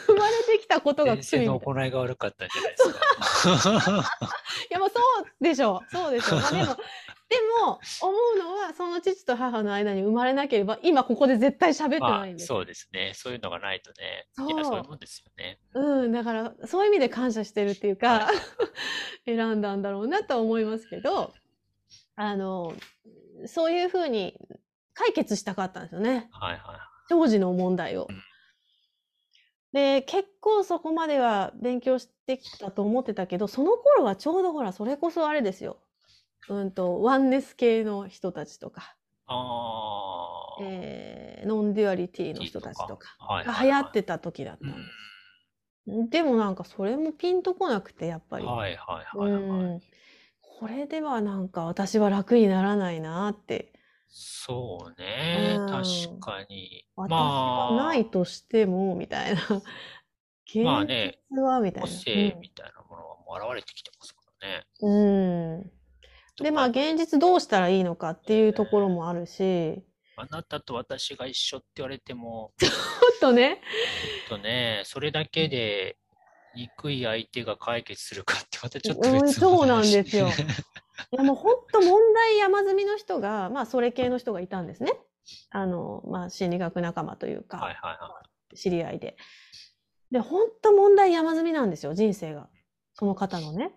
[0.06, 1.60] 生まれてきたことが罪みたいな。
[1.60, 4.04] 行いが悪かったんじゃないですか。
[4.70, 5.96] いや、もうそうでしょう。
[5.96, 6.40] そうでしょう。
[6.40, 6.76] まあでも、
[7.28, 12.46] でも、思うのは、その父と母の間に生まれなければ、今ここで絶対喋ってまあないんです。
[12.46, 13.12] そうですね。
[13.14, 14.26] そういうのがないとね。
[14.32, 15.58] そういや、そういうもんですよね。
[15.74, 18.36] うん、だから、そういう意味で感謝してるっていうか、はい
[19.26, 21.34] 選んだんだろうなとは思いますけど、
[22.16, 22.72] あの、
[23.46, 24.38] そういうふうに
[24.94, 26.28] 解決したかったんですよね。
[26.32, 26.60] はいはい。
[27.10, 28.22] 当時の問題をうん。
[29.72, 35.78] で、結構そこまでは勉強してきたと思ってたけど、その頃はちょうどほら、それこそあれですよ。
[36.48, 40.62] うんと、ワンネス系の人たちとか、ああ。
[40.62, 44.76] えーノンデュアリティの人たちとかはいが流行ってた時だったんで
[46.06, 46.10] す。
[46.10, 48.44] でもなんかそれもピンとこなくて、やっぱり。
[48.44, 49.40] はいはいはいはい。
[49.40, 49.80] うん
[50.60, 53.72] これではなんか私は楽にならないなって。
[54.08, 55.56] そうね。
[55.60, 56.84] うん確かに。
[56.96, 59.40] 私まあ、はないとしても、みたいな。
[60.46, 61.94] 現まあね実は、みたい個な。
[61.94, 64.66] 性みたいなものはもう現れてきてますからね。
[64.80, 65.60] うん。
[65.60, 65.77] うん
[66.42, 69.82] で、まあ、現実どうしたらいいのかっていうところもあるし、
[70.16, 72.52] あなたと私が一緒って言われても、
[73.20, 73.60] とね。
[74.28, 75.96] ちょっとね、それだけで
[76.54, 80.28] 憎い相手が解決するかってまたちょっとうん、そうなん話ですよ。
[81.12, 84.92] いやもう本当問題山積みの人が、まあそれ系の人がいたんですね。
[85.50, 88.22] あの、まあ心理学仲間というはいか、はいは
[88.54, 89.16] 知り合いで。
[90.10, 92.48] で、本当問題山積みなんですよ、人生が。
[92.94, 93.72] その方のね。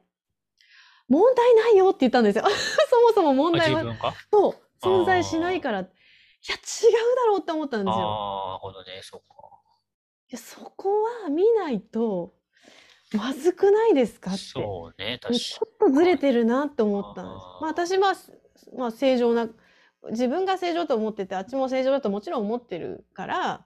[1.12, 2.45] 問題ないよって言ったんですよ。
[2.89, 3.84] そもそも問題は、
[4.32, 5.82] そう、存在しないから。
[5.82, 8.01] いや、違うだろうって思ったんですよ。
[8.01, 9.36] ああ、なるほどね、そうか。
[10.30, 12.34] いやそこは見ないと、
[13.14, 14.39] まずくないですかって。
[14.39, 17.43] そうね、確かちょっとずれてるなって思ったんです。
[17.43, 18.14] あーまあ私は、
[18.78, 19.49] まあ正常な、
[20.12, 23.66] 自分が正常と思ってて、あっちも正常だともちろん思ってるから、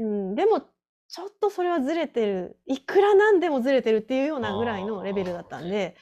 [0.00, 0.62] うん、でも、
[1.08, 2.58] ちょっとそれはずれてる。
[2.66, 5.96] いくらなんでもずれてるっていうようなぐらいのレベルだったんで、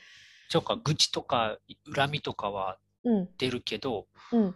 [0.54, 1.58] そうか、愚痴とか
[1.92, 4.54] 恨みとかはうん、出るけど、うん。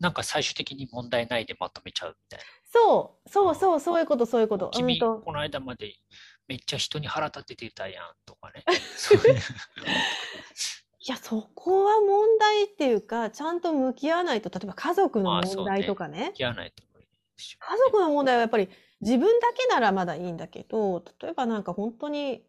[0.00, 2.44] なんか最終的に問題ないでまとめちゃうみたいな。
[2.72, 4.70] そう、そうそう、そういうこと、そういうこと。
[4.72, 5.94] 君、うんとこの間まで
[6.48, 8.64] めっちゃ人に腹立ててたやんとかね。
[11.00, 16.32] いや、そこは問題っていうか、ちゃんと向き合わないと、例えば家族の問題とかね。
[16.36, 18.68] やらないと無理でしょ家族の問題はやっぱり
[19.00, 22.44] 自分だけならまだいいんだけど、例えばなんか本当に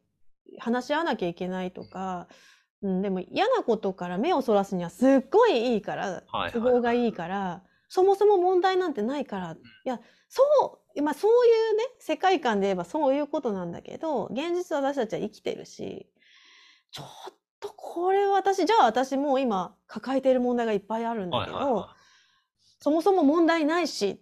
[0.58, 2.36] 話し合わなきゃいけないとか、うん、
[2.82, 10.00] でも嫌なことから目をそらすにはすっごいいいから、はい都合がいいから、そもそも問題なんてないから、いや、
[10.30, 10.44] そ
[10.96, 16.08] う、まあそういうね、世界観で言えばそういうことなんだけど、現実私たちは生きてるし、
[16.92, 21.96] ちょっとこれは私、じゃあ私もう今抱えている問題がいっぱいあるんだけどはいはいは、
[22.80, 24.18] そもそも問題ないしっ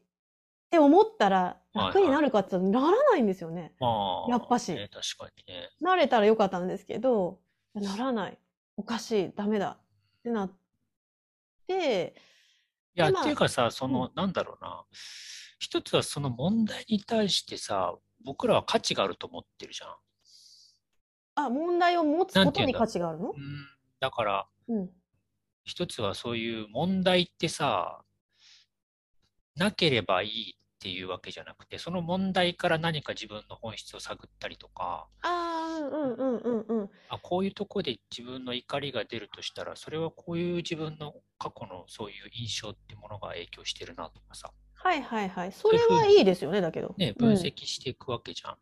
[0.72, 3.74] て思ったらはいはい楽になるかってならないんですよね。
[3.80, 3.84] い。
[3.84, 5.70] まあ、やっぱしね、確かにね。
[5.80, 7.40] なれたらよかったんですけど、
[7.76, 8.38] ならない。
[8.78, 9.32] おかしい。
[9.36, 9.80] ダメだ。
[10.20, 10.52] ってなっ
[11.68, 12.16] て、
[12.96, 14.86] いや、まあっていうかさ、その、なんだろうな。
[15.60, 19.96] 一つはその問題に対してさ、僕らは価値があると思ってるじゃん。
[21.36, 23.30] あ、問題を持つことに価値があるの？
[23.30, 23.36] うん、
[24.00, 24.90] だから、うん。
[25.64, 28.02] 一つはそういう問題ってさ、
[29.56, 36.90] なければいいっていうわけじゃなくて、その問題から何か自分の本質を探ったりとか、ああ、うんうんうんうん。
[37.10, 45.52] あこういうとこで自分の怒りが出るとしたら、それはこういう自分の過去のそういう印象ってものが影響してるなとかさ、はいはいはい。
[45.52, 46.94] それはいいですよね、だけど。
[46.98, 48.58] ね、うん分析していくわけじゃん。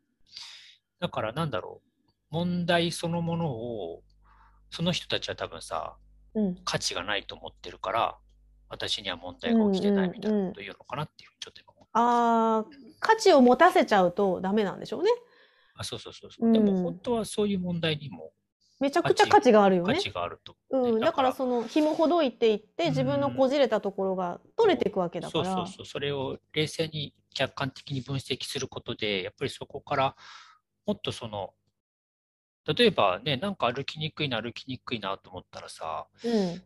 [1.01, 4.03] だからなんだろう、問題そのものを、
[4.69, 5.97] その人たちは多分さ、
[6.33, 6.55] うん。
[6.63, 8.17] 価値がないと思ってるから、
[8.69, 12.65] 私には問題が起きてないみたいなこと言うのかなっていうちょっと今ああ、
[12.99, 15.09] 価値を持たせちゃうとダメなんでしょうね。
[15.77, 16.51] あ、そうそうそうそう。
[16.51, 18.31] でうんも本当はそういう問題にも
[18.79, 19.95] めちゃくちゃ価値があるよね。
[19.95, 20.55] 価値があると。
[20.71, 25.45] うん、だからだからその紐ほどいていって自分のこじれたところが取れていくわけだから。
[25.45, 25.85] そうそうそう。
[25.85, 30.15] それを冷静に客観的に分析することで、やっぱりそこから
[30.85, 31.53] もっとその、
[32.67, 36.61] 例えばね、なんか歩きにくいな、歩きにくいなと思ったらさ、うん。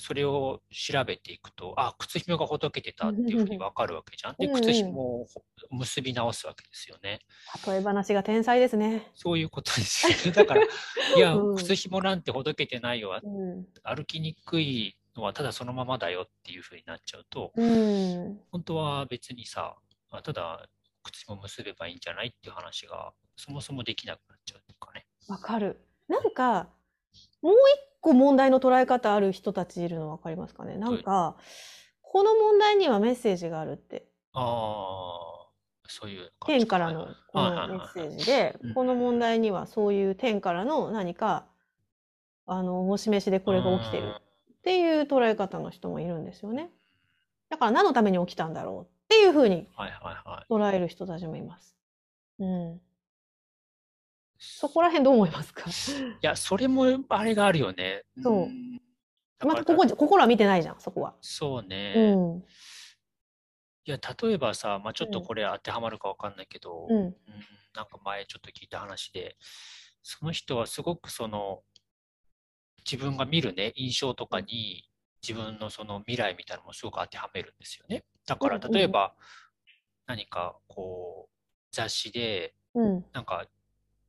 [0.00, 4.36] それを調べていくと、あ、靴紐がほどけてたっていうふうに分かるわけじゃん。
[4.38, 5.26] で、靴紐を
[5.70, 7.18] 結び直すわけですよね。
[7.66, 9.10] 例え話が天才ですね。
[9.16, 10.32] そういうことですよね。
[10.32, 10.62] だから、
[11.16, 13.18] いやう、ん靴紐なんてほどけてないよ。
[13.20, 13.66] うん。
[13.82, 18.40] 歩きにくいのはただそのままだよっていうふうになっちゃうと、うん。
[18.52, 19.76] 本当は別にさ、
[20.10, 20.68] あただ
[21.02, 25.06] 靴紐結べばいいんじゃないっていう話がそもそもできなくなっちゃうっていうかね。
[25.26, 25.84] わかる。
[26.06, 26.68] なんか、
[27.42, 30.76] もう一個問題の捉え方ある人たちいるのわかりますかね？
[30.76, 31.36] なんか、
[32.02, 34.06] この問題にはメッセージがあるって。
[34.32, 35.48] ああ、
[35.88, 41.46] そういう天からのこはいはいはいのメッセージでうん、この問題にはそういう天からの何か、
[42.46, 46.70] あの、お示しでこれが起きてるっていう捉え方の人もいるんですよね。
[47.50, 50.52] だから何のために起きたんだろうっていうふうにはいはいはい。
[50.52, 51.76] 捉える人たちもいます。
[52.38, 52.80] うん。
[54.38, 55.68] そこら辺どう思いますか？
[55.68, 55.72] い
[56.22, 58.04] や、それもあれがあるよね。
[58.22, 58.48] そう
[59.46, 61.14] またここ、心は見てないじゃん、そこは。
[61.20, 61.94] そうね。
[61.96, 62.44] うん。
[63.84, 66.96] いや、例えばさ、まあ、ちょっとうんこれ当てはまるかわかんないけど、うん。
[66.96, 67.14] うん
[67.74, 69.36] なんか前ちょっと聞いた話で、
[70.02, 71.62] その人はすごくその、
[72.90, 74.88] 自分が見るね、印象とかに、
[75.22, 78.04] 自分のその未来みたいなのもすごく当てはめるんですよね。
[78.26, 79.14] だから例えば、
[80.06, 81.34] 何かこう、
[81.70, 83.04] 雑誌で、うん。
[83.12, 83.46] なんか、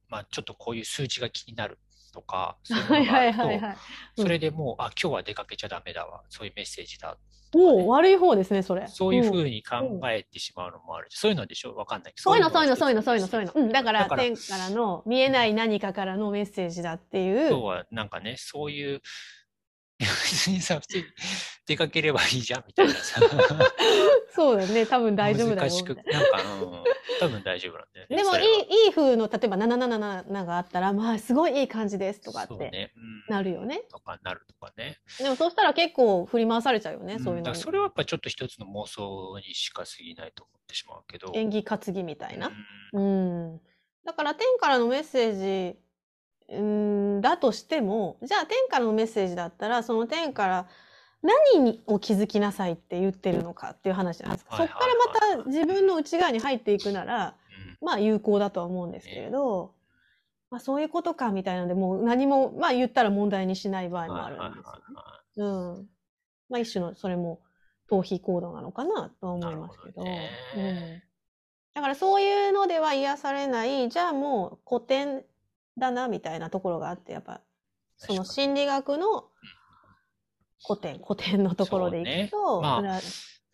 [0.10, 1.80] まあちょっとこういう数字が気になる
[2.14, 3.78] とか、 そういうもはいはいのがあるとはい
[4.18, 6.24] それでもう、あ、今日は出かけちゃダメだわ。
[6.30, 7.18] そういうメッセージだ。
[7.56, 8.88] おお、悪い方ですね、それ。
[8.88, 11.76] そういうふんうに考えてしまうのもあるし、そういうのでしょ？
[11.76, 12.24] わかんないけど。
[12.24, 13.54] そういうの、そういうの、がそういうの、そういうの、そういうの。
[13.56, 17.50] うん、だから、天からの見えない何かからのメッセージだっていう。
[17.50, 19.02] 今日はなんかね、そういう、
[20.00, 21.04] 別にさ、普通に
[21.66, 23.20] 出かければいいじゃんみたいなさ、
[24.34, 25.62] そうだよね、多分大丈夫だよ。
[25.62, 26.84] 難しく、なんか、うん、
[27.20, 28.18] 多分大丈夫なんだよね。
[28.18, 32.94] でもいいいい風の例えば777があったらまあすごいいい感じですとかってね。
[32.96, 33.84] うんなるよね。
[33.92, 34.98] とかなるとかね。
[35.20, 41.32] でもそうしたら結構振り回されちゃうよね、うんそういうのそれはやっぱちょっと一つの妄想にしか過ぎないと思ってしまうけど。
[41.36, 42.52] 演技担ぎみたいな。
[42.94, 43.62] うんうん、
[44.06, 45.80] だから天からのメッセージ
[46.52, 50.68] うんだとしてもじゃあ天からのメッセージだったらその天から
[51.22, 54.56] 何にを気づきなさいって言ってるのかっていう話じゃないですか？
[54.56, 54.96] はいそこから
[55.38, 57.36] また自分の内側に入っていくなら
[57.82, 59.74] うんまあ有効だとは思うんですけれど、
[60.50, 64.82] まあ、そういうことかみたいなのでもう何もまあ言ったら問題にしない場合もあるんですよね。
[65.38, 65.46] う
[65.82, 65.90] ん。
[66.50, 67.42] まあ一種のそれも
[67.90, 70.04] 逃避行動なのかなとは思いますけど。
[70.04, 71.02] どねうん。
[71.74, 75.24] だからそういうのでは癒されない、じゃあもう古典
[75.78, 77.42] だなみたいなところがあって、やっぱ
[77.96, 79.26] その心理学の
[80.66, 82.68] 古典、古典のところでいくと、ね。
[82.68, 83.00] まあ裏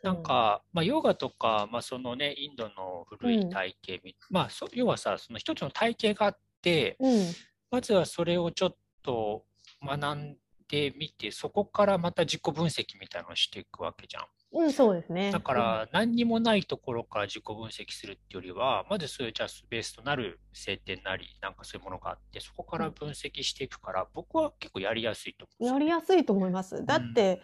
[0.04, 7.26] なん、か、まあ、ヨガとか、まあ、そのね、インドの古い体系み、まあ、そ要はさ、その一つの体系があって、うん、うん。
[7.72, 9.46] まずはそれをちょっと
[9.84, 10.38] 学ん
[10.70, 14.26] でみて、そこからまた自己分析みたいなのをしていくわけじゃん。
[14.52, 15.32] うん、そうですね。
[15.32, 25.74] だから、何にもないところから自己分析するっていうよりは、まずそういうじゃあベースとなる聖典なり、なんかそういうものがあって、そこから分析していくから、僕は結構やりやすいと思う。
[25.74, 26.86] やりやすいと思います。
[26.86, 27.42] だって、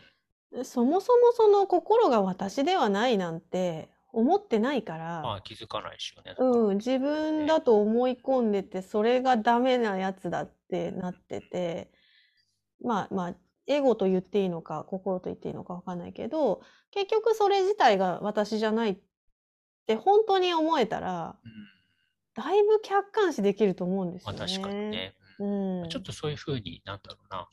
[0.63, 6.35] そもそもその心が私ではないなんて思ってないから、まあ気づかないしよね。
[6.37, 11.91] うん、自分だと思い込んでて、それがダメなやつだってなってて、
[12.83, 13.35] まあまあ、
[13.68, 18.97] エゴと言っていいのか、心と言っていいのかわかんないけど、結局それ自体が私じゃないっ
[19.88, 21.51] て本当に思えたら、うん
[22.34, 24.47] だいぶ客観視できると思うんですまあよね。
[24.47, 25.14] 確かにね。
[25.39, 25.89] うん。
[25.89, 27.47] ちょっとそういうふうになんだろうな。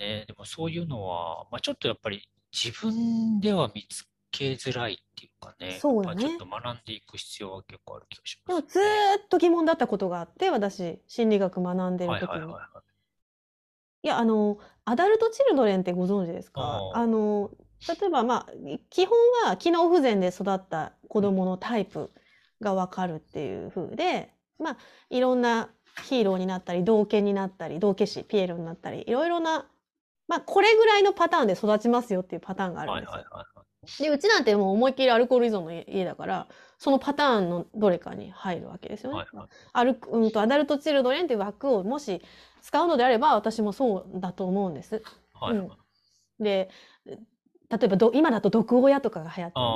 [0.00, 8.82] ね、でもそういうのは、まあ、ちょっとやっぱり自分では見つけづらいっていうかね、そうだねちょっと学んでいく必要は結構ある気がしでもます、ずー
[9.24, 12.40] っと疑問だったことがあって、私、心理学学んでるはい時に。
[12.40, 12.62] はいはいはい。
[12.62, 12.87] い
[14.06, 16.92] や、あの、アダルトチルドレンってご存知ですか？
[16.94, 17.50] あの、
[17.86, 18.52] 例えば、まあ、
[18.90, 22.10] 基本は機能不全で育った子供のタイプ
[22.60, 24.76] がわかるっていう風で、まあ、
[25.10, 25.70] いろんな
[26.04, 29.66] ヒーローになったり、道化になったり、道化師、ピエロになったり、いろいろな、
[30.26, 34.08] まあ、これぐらいのパターンで育ちますよっていうパターンがあるんはいですよ。
[34.10, 39.18] で、うちなんてもう思いっきりアルコール依存の家だから、そのパターンのどれかに入るわけですよね。
[39.18, 42.20] はいはいアルうんとアダルトチルドレンっていう枠をもし
[42.62, 45.02] 使うのであれば私もそうだと思うんです。
[45.34, 45.70] はいはいうん
[46.40, 46.70] で
[47.70, 49.66] 例えばど今だと毒親とかが流行ってる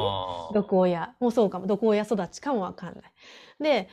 [0.55, 0.55] ね。
[0.55, 3.13] 毒親もそうかも毒親育ちかもわかんない。
[3.61, 3.89] で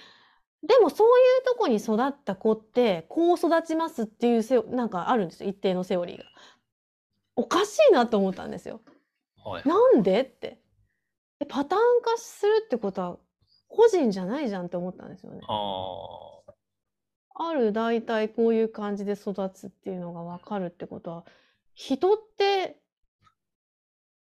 [0.64, 1.12] でもそうい
[1.42, 6.24] うとこに育った子ってこう育ちますっていうセオなんかあるんですよ一定のセオリーが。
[7.36, 8.82] おかしいなと思ったんですよ。
[9.44, 10.62] はいなんでって
[11.42, 13.18] えパターン化するってことは
[13.68, 15.42] 個人じゃないじゃんって思ったんですよね。
[17.40, 21.24] あある大体こういう感じで育つっていうのが分かるってことは
[21.74, 22.78] 人って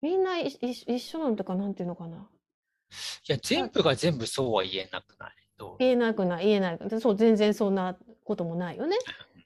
[0.01, 2.18] みんない一一緒なのとかなんていうのかな？
[2.18, 2.26] ーい
[3.34, 5.32] や、全部が全部そうは言えなくない？
[5.80, 6.45] 言えなくない？
[6.45, 6.78] 言えない。
[6.78, 8.95] でそう全然そんなこともないよね。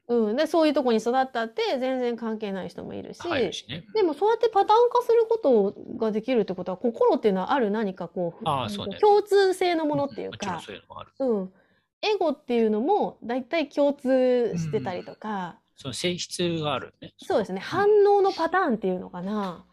[0.08, 3.52] うん、でそういうとこに育ったって全然関係ない人もいるし、ね。
[3.94, 7.72] でもそうやってパターン化することができるってことは心っていうのはある？
[7.72, 8.98] 何かこうね。
[9.00, 11.12] 共通性のものっていうか、そういうのもある。
[11.20, 11.54] うん、
[12.02, 15.58] エゴっていうのも大体共通してたりとか。
[15.78, 17.14] その性質があるね。
[17.18, 17.60] そうですね。
[17.60, 19.66] 反応のパターンっていうのかな。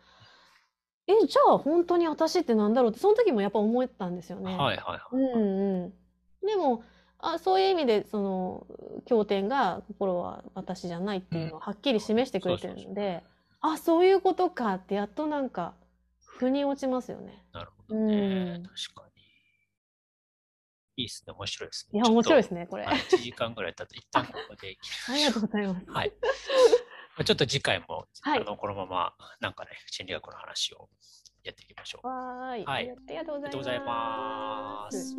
[1.06, 4.56] え、じゃあ本当に私ってなんだろうって、その時もやっぱ思ったんですよね。
[4.56, 5.00] はいはいはい。
[5.12, 5.92] うんうん。
[6.46, 6.84] でも、
[7.18, 8.66] あ、そういう意味で、その、
[9.06, 13.24] 経典が心は私じゃないっていうのをはっきり示してくれてるので、
[13.60, 15.74] あ、そういうことかってやっとなんか、
[16.20, 17.44] 腑に落ちますよね。
[17.52, 18.16] なるほどね。
[18.16, 19.07] うん確かに。
[20.98, 21.32] いいですね。
[21.32, 22.02] 面白いですいね。
[22.04, 22.60] や、面白いですね。
[22.60, 22.84] ね、これ。
[22.84, 24.76] はい1時間ぐらい経って、一旦ここで。
[25.08, 25.90] ありがとうございます。
[25.90, 26.12] はい。
[26.20, 26.24] ま
[27.18, 30.88] あちょっと次回も、はいあのこのまま、なんかね、心理学の話を
[31.44, 32.06] やっていきましょう。
[32.06, 32.64] わーい。
[32.64, 32.90] はい。
[32.90, 35.16] ありがとうございます。